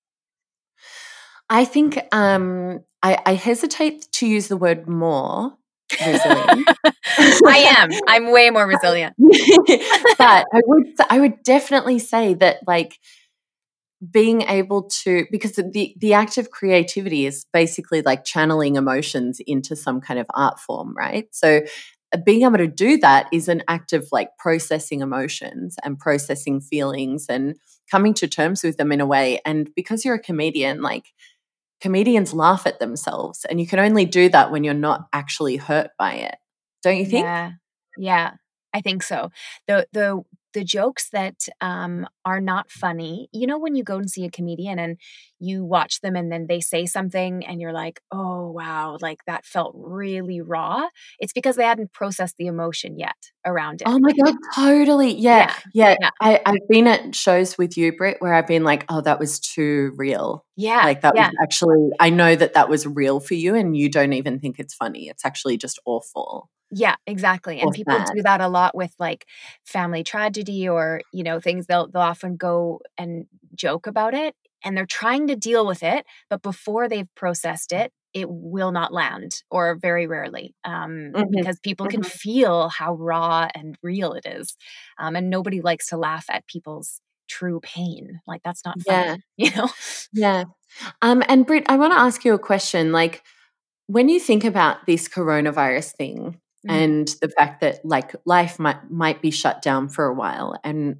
[1.49, 5.53] I think um, I, I, hesitate to use the word more
[5.91, 6.69] resilient.
[6.85, 7.89] I am.
[8.07, 9.15] I'm way more resilient.
[9.19, 12.99] but I would I would definitely say that like
[14.11, 19.75] being able to because the the act of creativity is basically like channeling emotions into
[19.75, 21.27] some kind of art form, right?
[21.31, 21.61] So
[22.13, 26.61] uh, being able to do that is an act of like processing emotions and processing
[26.61, 27.55] feelings and
[27.89, 31.05] coming to terms with them in a way and because you're a comedian like
[31.81, 35.91] comedians laugh at themselves and you can only do that when you're not actually hurt
[35.97, 36.35] by it.
[36.83, 37.25] Don't you think?
[37.25, 37.51] Yeah.
[37.97, 38.31] Yeah
[38.77, 39.31] i think so.
[39.67, 40.21] The the
[40.53, 43.29] the jokes that um, are not funny.
[43.31, 44.97] You know, when you go and see a comedian and
[45.39, 49.45] you watch them and then they say something and you're like, oh, wow, like that
[49.45, 50.87] felt really raw.
[51.19, 53.87] It's because they hadn't processed the emotion yet around it.
[53.87, 55.13] Oh my God, totally.
[55.13, 55.53] Yeah.
[55.73, 55.95] Yeah.
[55.99, 56.09] yeah.
[56.19, 59.39] I, I've been at shows with you, Britt, where I've been like, oh, that was
[59.39, 60.45] too real.
[60.55, 60.83] Yeah.
[60.83, 61.27] Like that yeah.
[61.27, 64.59] was actually, I know that that was real for you and you don't even think
[64.59, 65.07] it's funny.
[65.07, 66.49] It's actually just awful.
[66.69, 67.61] Yeah, exactly.
[67.61, 69.25] And people do that a lot with like
[69.65, 73.25] family tragedy or, you know, things they'll they'll often go and
[73.55, 77.91] joke about it and they're trying to deal with it, but before they've processed it,
[78.13, 81.23] it will not land or very rarely um, mm-hmm.
[81.31, 82.01] because people mm-hmm.
[82.01, 84.57] can feel how raw and real it is.
[84.97, 86.99] Um, and nobody likes to laugh at people's
[87.29, 88.19] true pain.
[88.25, 89.47] Like that's not fun, yeah.
[89.49, 89.69] you know?
[90.11, 90.43] Yeah.
[91.01, 92.91] Um, and Britt, I want to ask you a question.
[92.91, 93.23] Like,
[93.87, 96.71] when you think about this coronavirus thing, mm.
[96.71, 100.97] and the fact that like life might might be shut down for a while and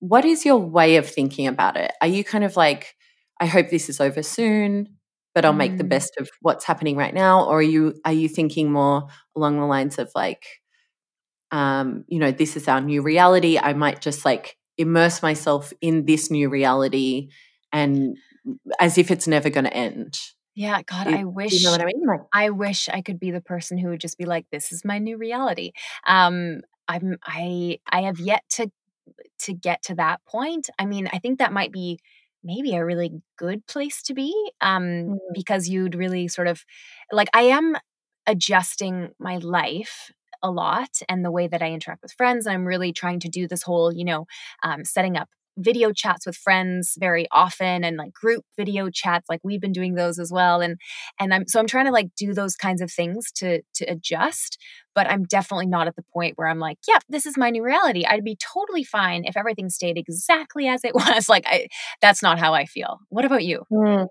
[0.00, 2.94] what is your way of thinking about it are you kind of like
[3.40, 4.88] i hope this is over soon
[5.34, 5.58] but i'll mm.
[5.58, 5.88] make the mm.
[5.88, 9.66] best of what's happening right now or are you are you thinking more along the
[9.66, 10.46] lines of like
[11.52, 16.06] um you know this is our new reality i might just like immerse myself in
[16.06, 17.28] this new reality
[17.72, 18.16] and
[18.80, 20.18] as if it's never going to end
[20.54, 22.02] yeah, God, I wish you know what I mean?
[22.06, 24.84] Like, I wish I could be the person who would just be like, "This is
[24.84, 25.72] my new reality."
[26.06, 28.70] Um, I'm I I have yet to
[29.40, 30.68] to get to that point.
[30.78, 31.98] I mean, I think that might be
[32.42, 35.18] maybe a really good place to be um, mm.
[35.34, 36.64] because you'd really sort of
[37.12, 37.76] like I am
[38.26, 40.10] adjusting my life
[40.42, 42.46] a lot and the way that I interact with friends.
[42.46, 44.26] I'm really trying to do this whole, you know,
[44.62, 49.40] um, setting up video chats with friends very often and like group video chats like
[49.42, 50.78] we've been doing those as well and
[51.18, 54.58] and I'm so I'm trying to like do those kinds of things to to adjust
[54.94, 57.50] but I'm definitely not at the point where I'm like yep yeah, this is my
[57.50, 58.04] new reality.
[58.04, 61.28] I'd be totally fine if everything stayed exactly as it was.
[61.28, 61.68] Like I
[62.00, 62.98] that's not how I feel.
[63.08, 63.64] What about you?
[63.72, 64.06] Mm.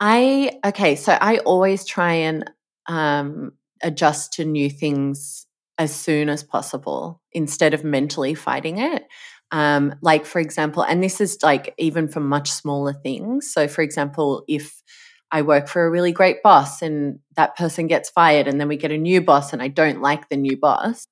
[0.00, 2.50] I okay so I always try and
[2.86, 3.52] um
[3.82, 5.46] adjust to new things
[5.78, 9.04] as soon as possible instead of mentally fighting it
[9.50, 13.50] um, like, for example, and this is like even for much smaller things.
[13.52, 14.82] So, for example, if
[15.30, 18.76] I work for a really great boss and that person gets fired, and then we
[18.76, 21.06] get a new boss, and I don't like the new boss,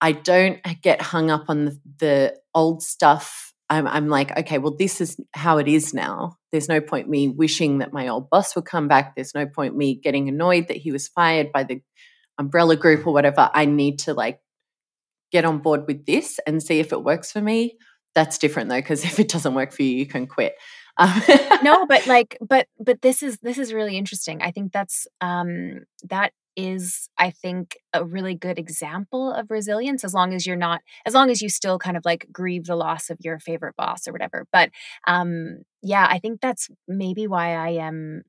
[0.00, 3.54] I don't get hung up on the, the old stuff.
[3.70, 6.36] I'm, I'm, like, okay, well, this is how it is now.
[6.50, 9.14] There's no point me wishing that my old boss would come back.
[9.14, 11.80] There's no point me getting annoyed that he was fired by the
[12.36, 13.48] umbrella group or whatever.
[13.54, 14.40] I need to like
[15.32, 17.76] get on board with this and see if it works for me.
[18.14, 20.54] That's different though, because if it doesn't work for you, you can quit.
[20.98, 21.22] Um,
[21.62, 24.42] no, but like, but but this is this is really interesting.
[24.42, 30.12] I think that's um that is i think a really good example of resilience as
[30.12, 33.08] long as you're not as long as you still kind of like grieve the loss
[33.08, 34.68] of your favorite boss or whatever but
[35.06, 38.22] um yeah i think that's maybe why i am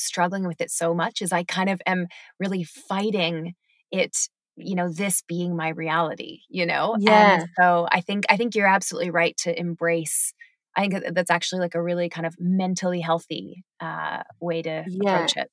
[0.00, 2.06] struggling with it so much is I kind of am
[2.38, 3.54] really fighting
[3.90, 4.16] it
[4.56, 7.04] you know this being my reality you know Yeah.
[7.06, 10.32] and so i think i think you're absolutely right to embrace
[10.76, 15.00] i think that's actually like a really kind of mentally healthy uh way to Yeah.
[15.00, 15.48] approach it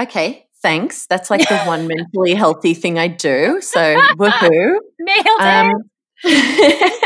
[0.00, 1.06] Okay, thanks.
[1.06, 3.60] That's like the one mentally healthy thing I do.
[3.60, 4.78] So woohoo.
[4.98, 5.90] nailed it Um,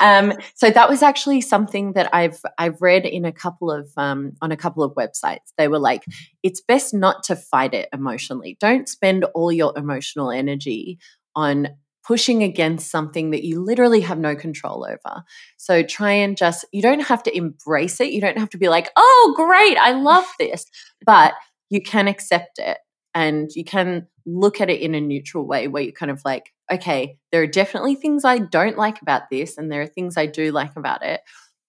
[0.00, 4.32] um, so that was actually something that I've I've read in a couple of um,
[4.40, 5.52] on a couple of websites.
[5.56, 6.04] They were like,
[6.42, 8.56] it's best not to fight it emotionally.
[8.60, 10.98] Don't spend all your emotional energy
[11.34, 11.68] on
[12.04, 15.22] pushing against something that you literally have no control over.
[15.56, 18.12] So try and just you don't have to embrace it.
[18.12, 20.66] You don't have to be like, oh great, I love this,
[21.06, 21.34] but
[21.70, 22.78] you can accept it
[23.14, 26.52] and you can look at it in a neutral way where you're kind of like,
[26.70, 30.26] okay, there are definitely things I don't like about this, and there are things I
[30.26, 31.20] do like about it.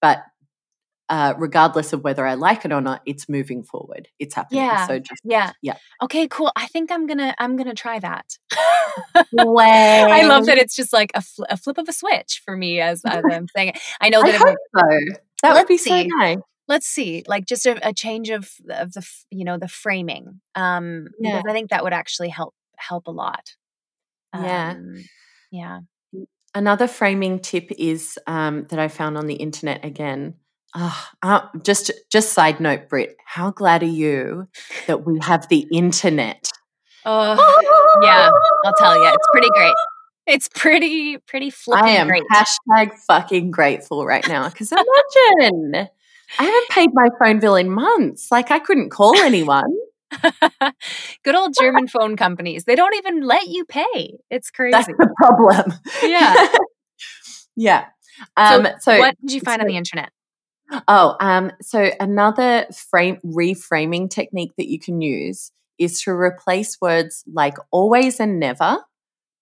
[0.02, 0.24] But
[1.10, 4.08] uh, regardless of whether I like it or not, it's moving forward.
[4.20, 4.64] It's happening.
[4.64, 4.88] Yeah.
[4.88, 5.76] So just yeah Yeah.
[6.02, 8.38] okay cool i think i'm gonna i'm gonna try that
[9.34, 9.66] Way.
[10.10, 12.80] i love that it's just like a, fl- a flip of a switch for me
[12.80, 13.80] as, as i'm saying it.
[14.02, 15.00] i know I that it hope so.
[15.44, 16.38] That would be so nice.
[16.68, 21.08] Let's see like just a, a change of of the you know the framing um
[21.20, 21.38] Yeah.
[21.38, 23.56] because i think that would actually help help a lot
[24.34, 24.72] Yeah.
[24.78, 25.04] um,
[25.52, 25.80] yeah
[26.56, 30.36] Another framing tip is um, that I found on the internet again.
[30.76, 33.18] Ah, uh, just, just side note, Britt.
[33.26, 34.48] How glad are you
[34.86, 36.52] that we have the internet?
[37.06, 38.30] oh yeah
[38.66, 39.74] i'll tell you it's pretty great
[40.28, 44.72] it's pretty pretty flipping I am great hashtag fucking grateful right now because
[45.42, 45.90] imagine
[46.40, 48.32] I haven't paid my phone bill in months.
[48.32, 49.78] Like I couldn't call anyone.
[51.24, 55.12] good old german phone companies they don't even let you pay it's crazy That's the
[55.18, 55.74] problem.
[56.04, 56.48] Yeah.
[57.56, 57.86] yeah.
[58.38, 60.12] Um, so, what did you find on the internet
[60.88, 67.24] oh, um, so another frame reframing technique that you can use is to replace words
[67.32, 68.80] like always and never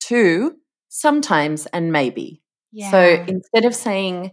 [0.02, 0.56] to
[0.90, 2.42] sometimes and maybe.
[2.72, 4.32] yeah So instead of saying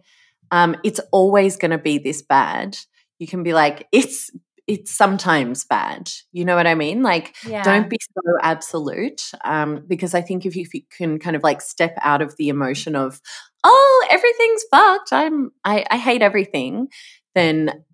[0.50, 2.76] um, it's always going to be this bad,
[3.18, 4.30] you can be like it's
[4.66, 6.10] it's sometimes bad.
[6.30, 7.02] You know what I mean?
[7.02, 11.18] Like yeah don't be so absolute um, because I think if you, if you can
[11.18, 13.20] kind of like step out of the emotion of
[13.64, 16.88] oh everything's fucked, I'm I, I hate everything,
[17.34, 17.84] then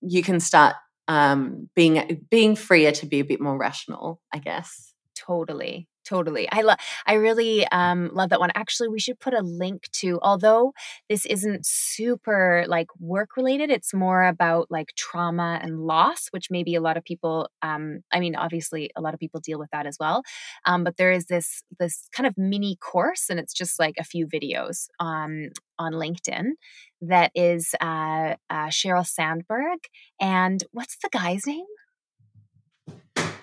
[0.00, 0.74] you can start
[1.08, 4.92] um, being being freer to be a bit more rational, I guess.
[5.14, 9.40] totally totally i love i really um love that one actually we should put a
[9.40, 10.72] link to although
[11.08, 16.74] this isn't super like work related it's more about like trauma and loss which maybe
[16.74, 19.86] a lot of people um i mean obviously a lot of people deal with that
[19.86, 20.22] as well
[20.66, 24.04] um but there is this this kind of mini course and it's just like a
[24.04, 26.50] few videos um on linkedin
[27.00, 29.78] that is uh, uh sheryl sandberg
[30.20, 31.66] and what's the guy's name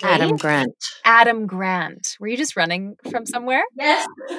[0.02, 0.74] Adam Grant.
[1.04, 2.16] Adam Grant.
[2.20, 3.62] Were you just running from somewhere?
[3.78, 4.06] Yes.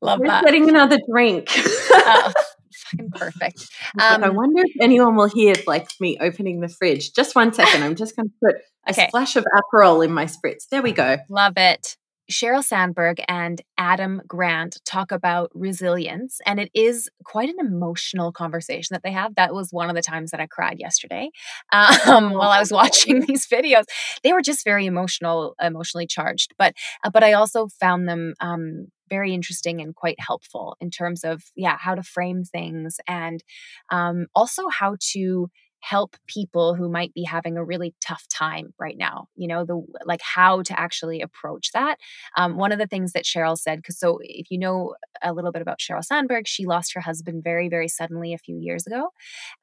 [0.00, 0.44] Love We're that.
[0.44, 1.48] getting another drink.
[1.56, 2.32] Oh,
[2.90, 3.66] fucking perfect.
[3.98, 7.12] I Um, wonder if anyone will hear like me opening the fridge.
[7.12, 7.82] Just one second.
[7.82, 8.54] I'm just going to put
[8.86, 9.08] a Okay.
[9.08, 10.68] splash of Aperol in my spritz.
[10.70, 11.18] There we go.
[11.28, 11.96] Love it.
[12.30, 18.94] Sheryl Sandberg and Adam Grant talk about resilience, and it is quite an emotional conversation
[18.94, 19.34] that they have.
[19.36, 21.30] That was one of the times that I cried yesterday
[21.72, 23.84] um, while I was watching these videos.
[24.22, 28.88] They were just very emotional, emotionally charged, but uh, but I also found them um,
[29.08, 33.42] very interesting and quite helpful in terms of yeah how to frame things and
[33.90, 35.48] um, also how to
[35.88, 39.80] help people who might be having a really tough time right now you know the
[40.04, 41.98] like how to actually approach that.
[42.36, 45.52] Um, one of the things that sheryl said because so if you know a little
[45.52, 49.10] bit about sheryl sandberg she lost her husband very very suddenly a few years ago.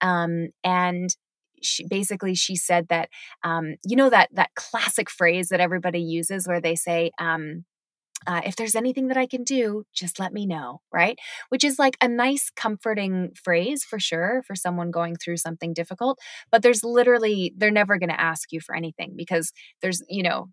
[0.01, 1.09] Um, and
[1.61, 3.09] she basically she said that
[3.43, 7.65] um, you know that that classic phrase that everybody uses where they say um,
[8.27, 11.17] uh, if there's anything that I can do, just let me know, right?
[11.49, 16.19] Which is like a nice, comforting phrase for sure for someone going through something difficult.
[16.51, 20.47] But there's literally, they're never going to ask you for anything because there's, you know,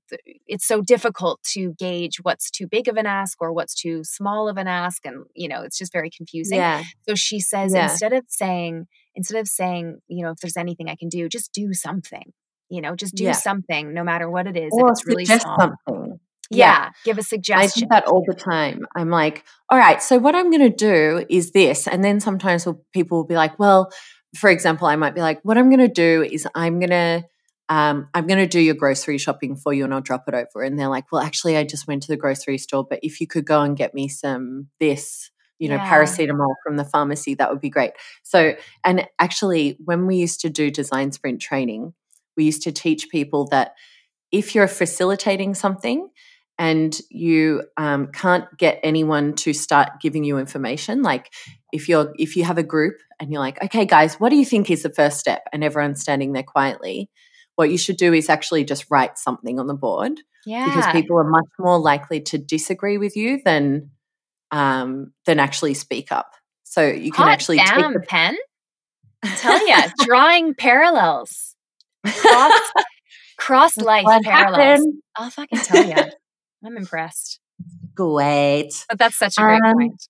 [0.47, 4.49] it's so difficult to gauge what's too big of an ask or what's too small
[4.49, 5.05] of an ask.
[5.05, 6.59] And, you know, it's just very confusing.
[6.59, 6.83] Yeah.
[7.09, 7.91] So she says Yeah.
[7.91, 11.53] instead of saying, instead of saying, you know, if there's anything I can do, just
[11.53, 12.33] do something.
[12.69, 13.33] You know, just do Yeah.
[13.33, 14.73] something, no matter what it is.
[14.73, 15.59] Or if it's really suggest small.
[15.59, 16.21] something.
[16.51, 17.85] Yeah, give a suggestion.
[17.85, 18.87] I do that all the time.
[18.97, 21.87] I'm like, all right, so what I'm going to do is this.
[21.87, 23.91] And then sometimes people will be like, well,
[24.37, 27.25] for example, I might be like, what I'm going to do is I'm going to,
[27.69, 30.63] um, I'm going to do your grocery shopping for you and I'll drop it over.
[30.65, 33.27] And they're like, well, actually, I just went to the grocery store, but if you
[33.27, 35.31] could go and get me some this
[35.61, 35.91] you know, Yeah.
[35.91, 37.93] paracetamol from the pharmacy, that would be great.
[38.23, 41.93] So, and actually, when we used to do design sprint training,
[42.35, 43.75] we used to teach people that
[44.33, 46.09] if you're facilitating something
[46.61, 51.33] and you um, can't get anyone to start giving you information, like
[51.73, 54.45] if you're if you have a group and you're like, okay, guys, what do you
[54.45, 55.43] think is the first step?
[55.55, 57.09] And everyone's standing there quietly.
[57.57, 60.67] What you should do is actually just write something on the board Yeah.
[60.67, 63.91] because people are much more likely to disagree with you than
[64.51, 66.35] um, than actually speak up.
[66.65, 68.37] So you can Hot actually take the pen.
[69.39, 71.57] Tell ya, drawing parallels,
[72.07, 72.61] cross,
[73.39, 74.57] cross life parallels.
[74.57, 75.03] happened?
[75.17, 76.05] I'll fucking tell ya.
[76.65, 77.41] I'm impressed.
[77.95, 78.85] Great.
[78.89, 80.07] But that's such a great Um, point.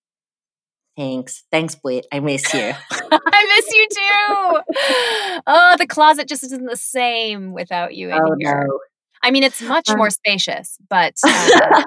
[0.97, 1.45] Thanks.
[1.51, 2.03] Thanks, Blit.
[2.13, 2.61] I miss you.
[2.91, 5.41] I miss you too.
[5.47, 8.67] Oh, the closet just isn't the same without you in oh here.
[8.69, 8.79] no.
[9.23, 11.83] I mean, it's much Um, more spacious, but uh,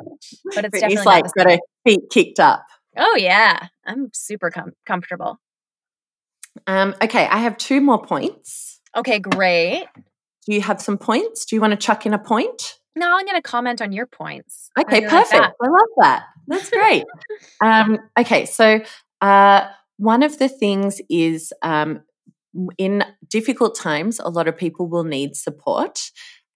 [0.56, 2.66] but it's definitely like got her feet kicked up.
[2.98, 5.40] Oh yeah, I'm super com- comfortable.
[6.68, 8.80] Um, okay, I have two more points.
[8.96, 9.86] Okay, great.
[10.46, 11.46] Do you have some points?
[11.46, 12.78] Do you want to chuck in a point?
[12.96, 14.70] Now I'm going to comment on your points.
[14.80, 15.56] Okay, really like perfect.
[15.62, 16.24] I love that.
[16.48, 17.06] That's great.
[17.62, 18.82] um, okay, so
[19.22, 19.68] uh,
[19.98, 22.02] one of the things is um,
[22.78, 26.12] in difficult times, a lot of people will need support.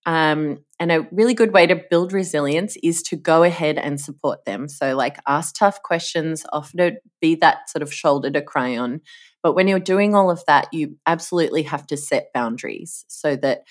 [0.06, 4.46] Um, and a really good way to build resilience is to go ahead and support
[4.46, 4.70] them.
[4.70, 6.46] So, like, ask tough questions,
[6.78, 9.02] to be that sort of shoulder to cry on.
[9.44, 13.64] But when you're doing all of that, you absolutely have to set boundaries so that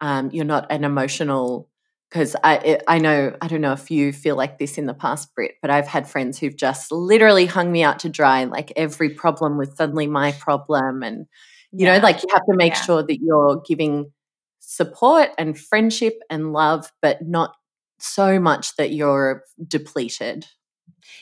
[0.00, 1.68] um, you're not an emotional
[2.12, 4.92] because I it, I know I don't know if you feel like this in the
[4.94, 8.40] past, Brit, but I've had friends who've just literally hung me out to dry.
[8.40, 11.26] and Like every problem was suddenly my problem, and
[11.72, 12.82] you know, like you have to make Yeah.
[12.82, 14.12] sure that you're giving
[14.60, 17.54] support and friendship and love, but not
[17.98, 20.46] so much that you're depleted.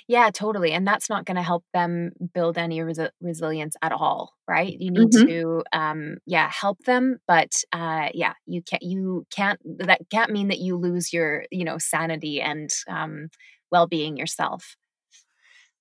[0.08, 0.72] Yeah, totally.
[0.72, 4.76] And that's not going to help them build any resi- resilience at all, right?
[4.78, 5.26] You need Mhm.
[5.26, 8.82] to, um, yeah, help them, but uh, yeah, you can't.
[8.82, 9.61] You can't.
[9.86, 13.28] That can't mean that you lose your, you know, sanity and um,
[13.70, 14.76] well-being yourself.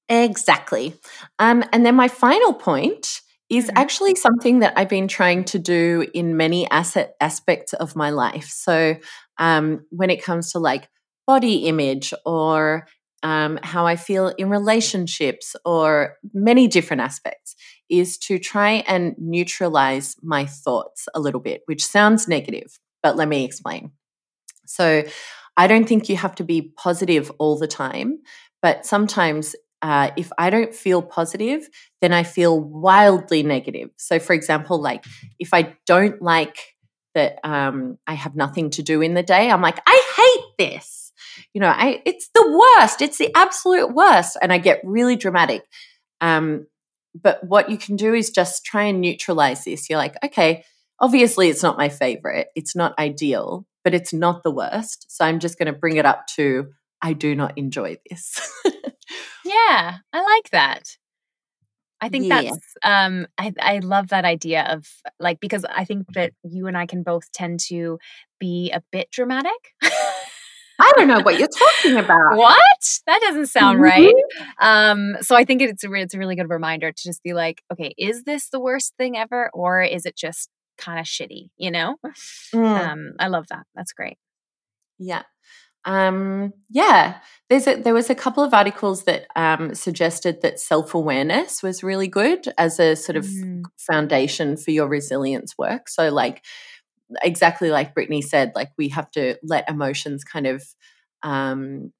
[0.09, 0.95] Exactly.
[1.39, 3.75] Um, and then my final point is Mhm.
[3.75, 8.45] actually something that I've been trying to do in many asset aspects of my life.
[8.49, 8.95] So
[9.37, 10.89] um, when it comes to like
[11.27, 12.87] body image or
[13.23, 17.55] um, how I feel in relationships or many different aspects,
[17.89, 23.27] is to try and neutralize my thoughts a little bit, which sounds negative, but let
[23.27, 23.91] me explain.
[24.65, 25.03] So
[25.57, 28.19] I don't think you have to be positive all the time,
[28.61, 31.67] but sometimes uh, if I don't feel positive,
[32.01, 33.89] then I feel wildly negative.
[33.97, 35.05] So, for example, like
[35.39, 36.75] if I don't like
[37.15, 41.08] that um, I have nothing to do in the day, I'm like, I hate this.
[41.53, 43.01] You know, I it's the worst.
[43.01, 45.63] It's the absolute worst, and I get really dramatic.
[46.21, 46.67] Um,
[47.19, 49.89] but what you can do is just try and neutralize this.
[49.89, 50.63] You're like, okay,
[50.99, 52.47] obviously it's not my favorite.
[52.55, 55.05] It's not ideal, but it's not the worst.
[55.09, 56.67] So I'm just going to bring it up to
[57.01, 58.39] I do not enjoy this.
[59.45, 60.83] Yeah, I like that.
[62.01, 62.41] I think Yeah.
[62.43, 64.87] that's um I I love that idea of
[65.19, 67.99] like because I think that you and I can both tend to
[68.39, 69.51] be a bit dramatic.
[70.79, 72.37] I don't know what you're talking about.
[72.37, 72.57] what?
[73.07, 74.13] That doesn't sound right.
[74.13, 74.65] Mm-hmm.
[74.65, 77.33] Um so I think it's a re- it's a really good reminder to just be
[77.33, 81.49] like, okay, is this the worst thing ever or is it just kind of shitty,
[81.57, 81.97] you know?
[82.53, 83.65] Mm, Um I love that.
[83.75, 84.17] That's great.
[84.97, 85.23] yeah.
[85.85, 87.19] Um, yeah.
[87.49, 91.83] There's a, there was a couple of articles that um, suggested that self awareness was
[91.83, 93.63] really good as a sort of Mm.
[93.77, 95.87] foundation for your resilience work.
[95.87, 96.43] So, like,
[97.23, 100.63] exactly like Brittany said, like, we have to let emotions kind of
[101.23, 101.91] um,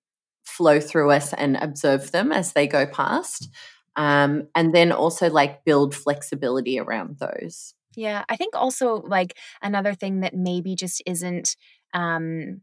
[0.46, 3.50] flow through us and observe them as they go past.
[3.96, 7.74] Um, and then also, like, build flexibility around those.
[7.96, 11.56] Yeah, I think also like another thing that maybe just isn't
[11.94, 12.62] um,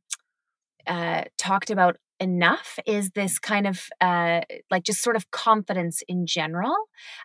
[0.87, 4.41] uh, talked about enough is this kind of uh,
[4.71, 6.75] like just sort of confidence in general.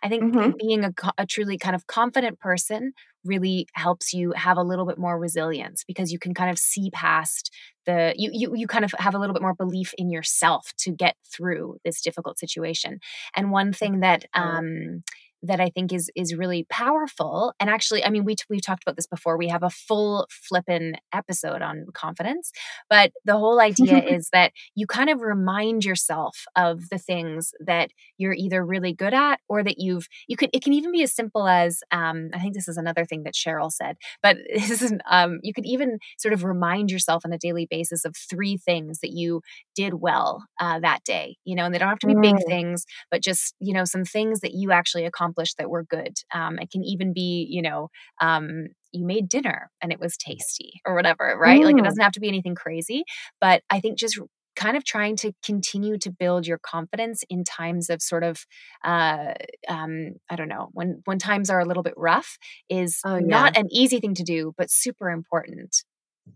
[0.02, 0.52] I think Mhm.
[0.58, 2.92] being a, a truly kind of confident person
[3.24, 6.90] really helps you have a little bit more resilience because you can kind of see
[6.92, 7.54] past
[7.86, 10.92] the you you you kind of have a little bit more belief in yourself to
[10.92, 12.98] get through this difficult situation.
[13.36, 15.02] And one thing that um
[15.42, 17.52] that I think is is really powerful.
[17.58, 19.36] And actually, I mean, we we've talked about this before.
[19.36, 22.52] We have a full flippin' episode on confidence,
[22.88, 27.90] but the whole idea is that you kind of remind yourself of the things that
[28.18, 31.12] you're either really good at or that you've you could it can even be as
[31.12, 34.92] simple as um, I think this is another thing that Sheryl said, but this is
[35.10, 39.00] um, you could even sort of remind yourself on a daily basis of three things
[39.00, 39.42] that you
[39.74, 41.36] did well uh, that day.
[41.44, 42.22] You know, and they don't have to be mm.
[42.22, 46.14] big things, but just you know some things that you actually accomplished that were good.
[46.34, 47.88] Um, it can even be you know
[48.20, 51.60] um, you made dinner and it was tasty or whatever, right?
[51.60, 51.64] Mm.
[51.64, 51.84] Like it mm.
[51.84, 53.04] doesn't have to be anything crazy,
[53.40, 54.18] but I think just
[54.54, 58.44] kind of trying to continue to build your confidence in times of sort of
[58.84, 59.32] uh,
[59.68, 62.36] um, i don't know when when times are a little bit rough
[62.68, 63.26] is oh, yeah.
[63.26, 65.84] not an easy thing to do but super important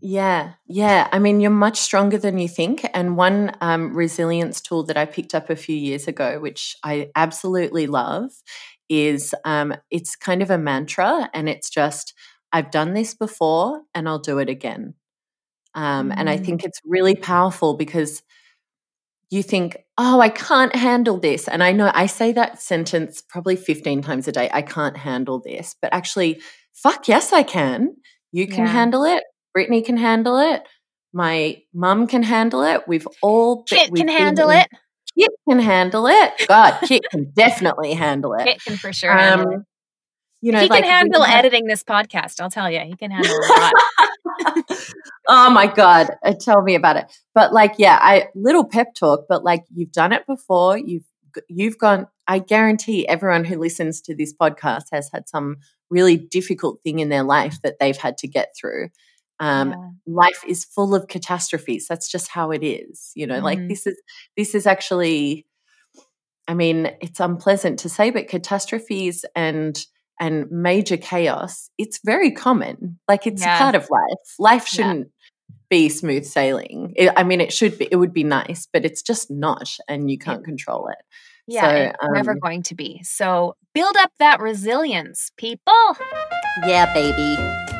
[0.01, 1.07] yeah, yeah.
[1.11, 2.85] I mean, you're much stronger than you think.
[2.93, 7.09] And one um, resilience tool that I picked up a few years ago, which I
[7.15, 8.31] absolutely love,
[8.89, 12.13] is um, it's kind of a mantra, and it's just
[12.51, 14.95] I've done this before, and I'll do it again.
[15.75, 16.19] Um, mm-hmm.
[16.19, 16.45] And I mm.
[16.45, 18.23] think it's really powerful because
[19.29, 21.47] you think, oh, I can't handle this.
[21.47, 25.39] And I know I say that sentence probably 15 times a day I can't handle
[25.39, 25.75] this.
[25.81, 26.41] But actually,
[26.73, 27.95] fuck, yes, I can.
[28.31, 28.71] You can yeah.
[28.71, 29.23] handle it.
[29.53, 30.63] Brittany can handle it.
[31.13, 32.87] My mum can handle it.
[32.87, 34.67] We've all Kit we've can handle it.
[35.17, 36.33] Kit can handle it.
[36.47, 38.45] God, Kit can definitely handle it.
[38.45, 39.65] Kit can for sure um.
[40.39, 42.39] You know, he like can handle editing this podcast.
[42.39, 43.73] I'll tell you, he can handle a lot.
[45.27, 47.11] oh my god, uh, tell me about it.
[47.33, 49.25] But like, yeah, I little pep talk.
[49.27, 50.77] But like, you've done it before.
[50.77, 51.05] You've
[51.49, 52.07] you've gone.
[52.27, 55.57] I guarantee everyone who listens to this podcast has had some
[55.89, 58.89] really difficult thing in their life that they've had to get through.
[59.39, 59.89] Um, yeah.
[60.07, 61.87] Life is full of catastrophes.
[61.87, 63.11] That's just how it is.
[63.15, 63.43] You know, mm.
[63.43, 64.01] like this is
[64.35, 65.45] this is actually.
[66.49, 69.77] I mean, it's unpleasant to say, but catastrophes and
[70.19, 72.99] and major chaos, it's very common.
[73.07, 73.57] Like it's yeah.
[73.57, 74.35] part of life.
[74.39, 75.07] Life shouldn't
[75.49, 75.55] yeah.
[75.69, 76.93] be smooth sailing.
[76.95, 77.87] It, I mean, it should be.
[77.91, 80.97] It would be nice, but it's just not, and you can't control it.
[81.47, 83.01] Yeah, so, it's um, never going to be.
[83.03, 85.73] So build up that resilience, people.
[86.65, 87.76] Yeah, baby.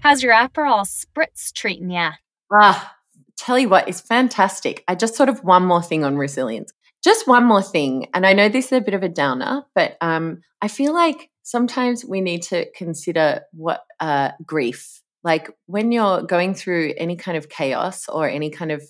[0.00, 2.12] How's your Aperol spritz treating ya?
[2.50, 2.96] Ah,
[3.36, 4.82] tell you what, it's fantastic.
[4.88, 6.72] I just sort of one more thing on resilience.
[7.04, 8.08] Just one more thing.
[8.14, 11.28] And I know this is a bit of a downer, but um, I feel like
[11.42, 17.36] sometimes we need to consider what uh, grief, like when you're going through any kind
[17.36, 18.82] of chaos or any kind of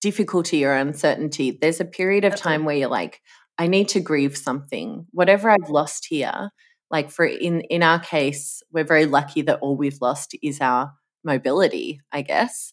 [0.00, 3.20] difficulty or uncertainty, there's a period of time where you're like,
[3.58, 5.06] I need to grieve something.
[5.10, 6.50] Whatever I've lost here,
[6.90, 10.92] like for in in our case, we're very lucky that all we've lost is our
[11.24, 12.72] mobility, I guess.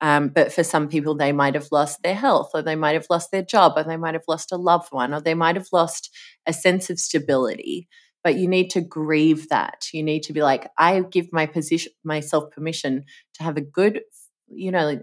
[0.00, 3.06] Um, but for some people, they might have lost their health, or they might have
[3.08, 5.68] lost their job, or they might have lost a loved one, or they might have
[5.72, 6.10] lost
[6.44, 7.88] a sense of stability.
[8.24, 9.86] But you need to grieve that.
[9.92, 13.04] You need to be like, I give my position myself permission
[13.34, 14.00] to have a good,
[14.48, 15.00] you know,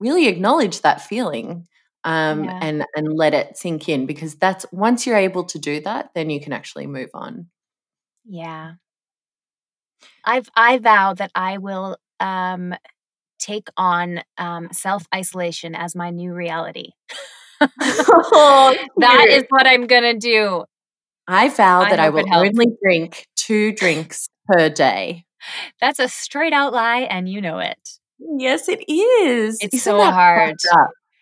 [0.00, 1.66] really acknowledge that feeling
[2.04, 2.58] um, yeah.
[2.62, 6.30] and and let it sink in because that's once you're able to do that, then
[6.30, 7.48] you can actually move on.
[8.24, 8.74] Yeah.
[10.24, 12.74] I've I vow that I will um
[13.38, 16.90] take on um, self isolation as my new reality.
[17.60, 20.64] oh, that is what I'm going to do.
[21.26, 25.24] I vow I that I will only drink two drinks per day.
[25.80, 27.78] That's a straight out lie, and you know it.
[28.18, 29.58] Yes, it is.
[29.60, 30.56] It's Isn't so hard.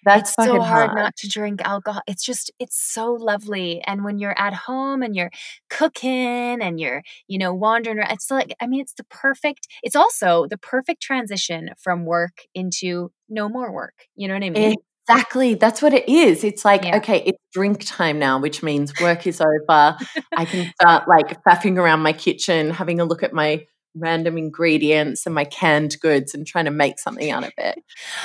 [0.05, 2.03] That's it's so hard, hard, not to drink alcohol.
[2.07, 3.83] It's just it's so lovely.
[3.87, 5.31] And when you're at home and you're
[5.71, 9.97] cooking and you're, you know, wandering around, it's like I mean, it's the perfect, it's
[9.97, 13.95] also the perfect transition from work into no more work.
[14.17, 14.75] You know what I mean?
[15.09, 15.55] Exactly.
[15.55, 16.45] That's what it is.
[16.45, 16.97] It's like, yeah.
[16.99, 19.97] okay, it's drink time now, which means work is over.
[20.37, 25.26] I can start like faffing around my kitchen, having a look at my random ingredients
[25.26, 27.78] and my canned goods and trying to make something out of it.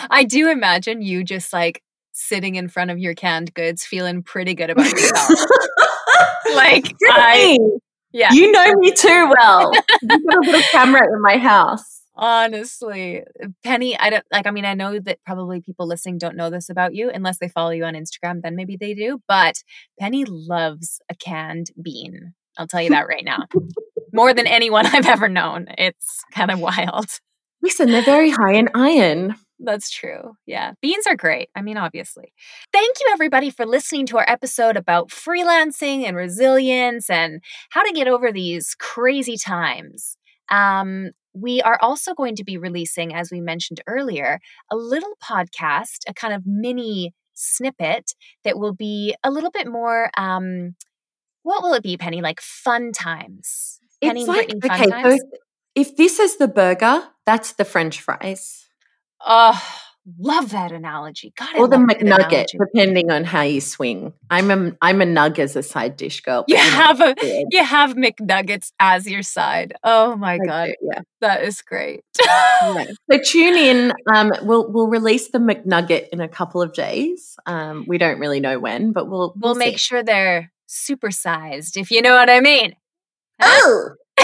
[0.10, 4.56] I do imagine you just like sitting in front of your canned goods feeling pretty
[4.56, 5.30] good about yourself.
[6.56, 7.58] like I
[8.14, 8.32] yeah.
[8.32, 9.74] You know me too well.
[10.02, 12.02] You've got a little camera in my house.
[12.16, 13.24] Honestly,
[13.64, 14.48] Penny, I don't like.
[14.48, 17.48] I mean, I know that probably people listening don't know this about you unless they
[17.48, 18.42] follow you on Instagram.
[18.42, 19.20] Then maybe they do.
[19.28, 19.62] But
[20.00, 22.34] Penny loves a canned bean.
[22.58, 23.44] I'll tell you that right now
[24.14, 25.68] more than anyone I've ever known.
[25.78, 27.08] It's kind of wild.
[27.62, 29.36] Listen, they're very high in iron.
[29.60, 30.34] That's true.
[30.46, 30.74] Yeah.
[30.82, 31.50] Beans are great.
[31.56, 32.32] I mean, obviously.
[32.72, 37.42] Thank you, everybody, for listening to our episode about freelancing and resilience and
[37.72, 40.18] how to get over these crazy times.
[40.50, 44.40] Um, we are also going to be releasing, as we mentioned earlier,
[44.72, 50.10] a little podcast, a kind of mini snippet that will be a little bit more.
[50.18, 50.76] Um,
[51.44, 52.22] what will it be, Penny?
[52.22, 53.80] Like fun times.
[54.02, 55.18] Penny it's like, okay, so
[55.76, 58.66] if this is the burger, that's the French fries.
[59.26, 59.62] Oh,
[60.20, 61.34] love that analogy.
[61.36, 64.14] God, or the McNugget, depending on how you swing.
[64.30, 66.46] I'm a I'm a nug as a side dish girl.
[66.48, 67.16] You have a
[67.50, 69.74] you have McNuggets as your side.
[69.84, 72.04] Oh my I god, do, yeah, that is great.
[72.22, 72.86] yeah.
[73.12, 73.94] So tune in.
[74.14, 77.36] Um, we'll we'll release the McNugget in a couple of days.
[77.46, 81.92] Um, we don't really know when, but we'll we'll, we'll make sure they're supersized, if
[81.92, 82.76] you know what I mean.
[83.42, 83.90] Oh.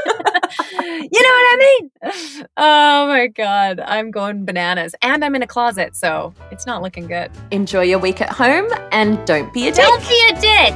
[0.00, 1.90] you know what I mean?
[2.56, 3.80] Oh my God.
[3.80, 4.94] I'm going bananas.
[5.02, 7.30] And I'm in a closet, so it's not looking good.
[7.50, 9.84] Enjoy your week at home and don't be a dick.
[9.84, 10.74] Don't be a dick.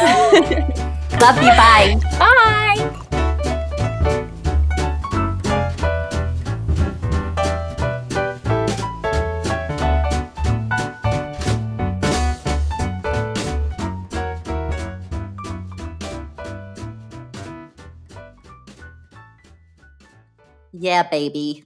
[1.20, 1.48] Love you.
[1.50, 2.00] Bye.
[2.18, 3.20] Bye.
[20.76, 21.64] Yeah, baby.